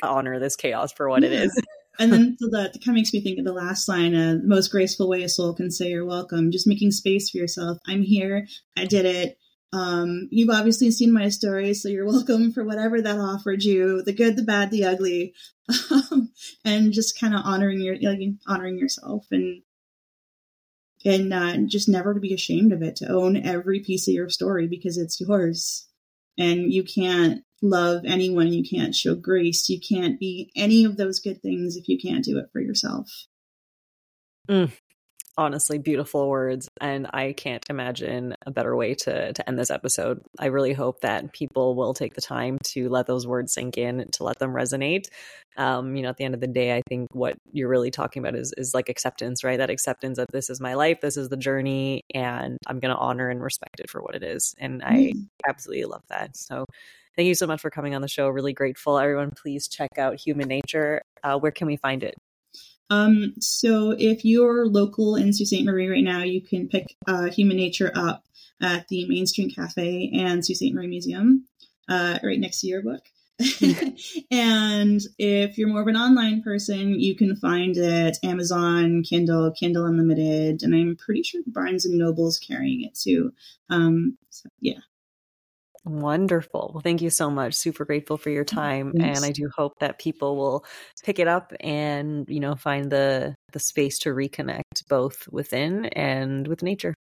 honor 0.01 0.39
this 0.39 0.55
chaos 0.55 0.91
for 0.91 1.09
what 1.09 1.21
yeah. 1.21 1.29
it 1.29 1.33
is? 1.33 1.61
and 1.99 2.13
then 2.13 2.37
so 2.39 2.47
that 2.49 2.73
kind 2.83 2.89
of 2.89 2.95
makes 2.95 3.13
me 3.13 3.21
think 3.21 3.39
of 3.39 3.45
the 3.45 3.53
last 3.53 3.87
line 3.87 4.15
uh, 4.15 4.35
the 4.41 4.47
most 4.47 4.69
graceful 4.69 5.07
way 5.07 5.23
a 5.23 5.29
soul 5.29 5.53
can 5.53 5.69
say 5.69 5.89
you're 5.89 6.05
welcome 6.05 6.51
just 6.51 6.67
making 6.67 6.91
space 6.91 7.29
for 7.29 7.37
yourself 7.37 7.77
i'm 7.87 8.01
here 8.01 8.47
i 8.77 8.85
did 8.85 9.05
it 9.05 9.37
um, 9.73 10.29
you've 10.31 10.51
obviously 10.51 10.91
seen 10.91 11.11
my 11.11 11.29
story, 11.29 11.73
so 11.73 11.89
you're 11.89 12.05
welcome 12.09 12.51
for 12.51 12.63
whatever 12.63 13.01
that 13.01 13.17
offered 13.17 13.63
you, 13.63 14.03
the 14.03 14.13
good, 14.13 14.35
the 14.35 14.43
bad, 14.43 14.69
the 14.69 14.85
ugly, 14.85 15.33
um, 15.91 16.31
and 16.63 16.93
just 16.93 17.19
kind 17.19 17.33
of 17.33 17.41
honoring 17.43 17.81
your, 17.81 17.97
like, 17.99 18.19
honoring 18.47 18.77
yourself 18.77 19.25
and 19.31 19.63
and 21.05 21.33
uh, 21.33 21.57
just 21.65 21.89
never 21.89 22.13
to 22.13 22.21
be 22.21 22.33
ashamed 22.33 22.71
of 22.71 22.81
it, 22.81 22.95
to 22.97 23.09
own 23.09 23.35
every 23.35 23.81
piece 23.81 24.07
of 24.07 24.13
your 24.13 24.29
story 24.29 24.67
because 24.67 24.97
it's 24.97 25.19
yours, 25.19 25.87
and 26.37 26.71
you 26.71 26.83
can't 26.83 27.43
love 27.61 28.03
anyone, 28.05 28.53
you 28.53 28.63
can't 28.63 28.95
show 28.95 29.15
grace, 29.15 29.67
you 29.69 29.79
can't 29.81 30.19
be 30.19 30.51
any 30.55 30.85
of 30.85 30.95
those 30.95 31.19
good 31.19 31.41
things 31.41 31.75
if 31.75 31.89
you 31.89 31.97
can't 31.97 32.23
do 32.23 32.37
it 32.37 32.45
for 32.53 32.61
yourself. 32.61 33.09
Mm, 34.47 34.71
honestly 35.37 35.77
beautiful 35.77 36.29
words 36.29 36.69
and 36.79 37.07
i 37.13 37.33
can't 37.33 37.65
imagine 37.69 38.35
a 38.45 38.51
better 38.51 38.75
way 38.75 38.93
to 38.93 39.33
to 39.33 39.47
end 39.47 39.57
this 39.57 39.71
episode. 39.71 40.21
I 40.39 40.47
really 40.47 40.73
hope 40.73 41.01
that 41.01 41.33
people 41.33 41.75
will 41.75 41.93
take 41.93 42.13
the 42.13 42.21
time 42.21 42.57
to 42.73 42.89
let 42.89 43.07
those 43.07 43.25
words 43.27 43.53
sink 43.53 43.77
in 43.77 44.07
to 44.13 44.23
let 44.23 44.39
them 44.39 44.51
resonate. 44.51 45.07
Um 45.57 45.95
you 45.95 46.03
know 46.03 46.09
at 46.09 46.17
the 46.17 46.23
end 46.23 46.33
of 46.33 46.41
the 46.41 46.47
day 46.47 46.75
i 46.75 46.81
think 46.87 47.07
what 47.13 47.37
you're 47.51 47.69
really 47.69 47.91
talking 47.91 48.21
about 48.21 48.35
is 48.35 48.53
is 48.57 48.73
like 48.73 48.89
acceptance 48.89 49.43
right? 49.43 49.57
That 49.57 49.69
acceptance 49.69 50.17
that 50.17 50.31
this 50.31 50.49
is 50.49 50.59
my 50.59 50.73
life 50.73 51.01
this 51.01 51.17
is 51.17 51.29
the 51.29 51.37
journey 51.37 52.03
and 52.13 52.57
i'm 52.67 52.79
going 52.79 52.93
to 52.93 52.99
honor 52.99 53.29
and 53.29 53.41
respect 53.41 53.79
it 53.79 53.89
for 53.89 54.01
what 54.01 54.15
it 54.15 54.23
is 54.23 54.53
and 54.59 54.83
i 54.83 54.93
mm-hmm. 54.93 55.21
absolutely 55.47 55.85
love 55.85 56.03
that. 56.09 56.35
So 56.35 56.65
thank 57.15 57.27
you 57.27 57.35
so 57.35 57.47
much 57.47 57.61
for 57.61 57.69
coming 57.69 57.95
on 57.95 58.01
the 58.01 58.07
show. 58.07 58.27
Really 58.29 58.53
grateful. 58.53 58.97
Everyone 58.97 59.31
please 59.31 59.67
check 59.67 59.97
out 59.97 60.19
human 60.19 60.47
nature. 60.47 61.01
Uh, 61.23 61.37
where 61.37 61.51
can 61.51 61.67
we 61.67 61.77
find 61.77 62.03
it 62.03 62.15
um, 62.89 63.33
so 63.39 63.95
if 63.97 64.25
you're 64.25 64.67
local 64.67 65.15
in 65.15 65.33
Sault 65.33 65.47
Ste. 65.47 65.65
Marie 65.65 65.89
right 65.89 66.03
now, 66.03 66.23
you 66.23 66.41
can 66.41 66.67
pick 66.67 66.95
uh, 67.07 67.25
Human 67.25 67.57
Nature 67.57 67.91
up 67.95 68.25
at 68.61 68.87
the 68.87 69.07
Main 69.07 69.25
Street 69.25 69.55
Cafe 69.55 70.11
and 70.13 70.45
Sault 70.45 70.57
Ste. 70.57 70.73
Marie 70.73 70.87
Museum, 70.87 71.45
uh, 71.89 72.19
right 72.23 72.39
next 72.39 72.61
to 72.61 72.67
your 72.67 72.81
book. 72.81 73.03
and 74.31 75.01
if 75.17 75.57
you're 75.57 75.67
more 75.67 75.81
of 75.81 75.87
an 75.87 75.97
online 75.97 76.43
person, 76.43 76.99
you 76.99 77.15
can 77.15 77.35
find 77.35 77.75
it 77.77 78.17
Amazon, 78.23 79.03
Kindle, 79.03 79.51
Kindle 79.51 79.85
Unlimited, 79.85 80.61
and 80.61 80.75
I'm 80.75 80.95
pretty 80.95 81.23
sure 81.23 81.41
Barnes 81.47 81.85
and 81.85 81.97
Noble's 81.97 82.37
carrying 82.37 82.83
it 82.83 82.95
too. 82.95 83.33
Um, 83.69 84.17
so 84.29 84.49
yeah. 84.59 84.79
Wonderful. 85.85 86.71
Well, 86.73 86.81
thank 86.81 87.01
you 87.01 87.09
so 87.09 87.29
much. 87.29 87.55
Super 87.55 87.83
grateful 87.83 88.17
for 88.17 88.29
your 88.29 88.45
time. 88.45 88.93
Thanks. 88.93 89.19
And 89.19 89.25
I 89.25 89.31
do 89.31 89.49
hope 89.53 89.79
that 89.79 89.99
people 89.99 90.37
will 90.37 90.65
pick 91.03 91.19
it 91.19 91.27
up 91.27 91.51
and, 91.59 92.25
you 92.29 92.39
know, 92.39 92.55
find 92.55 92.89
the 92.89 93.35
the 93.51 93.59
space 93.59 93.99
to 93.99 94.09
reconnect 94.09 94.87
both 94.87 95.27
within 95.29 95.85
and 95.87 96.47
with 96.47 96.63
nature. 96.63 96.95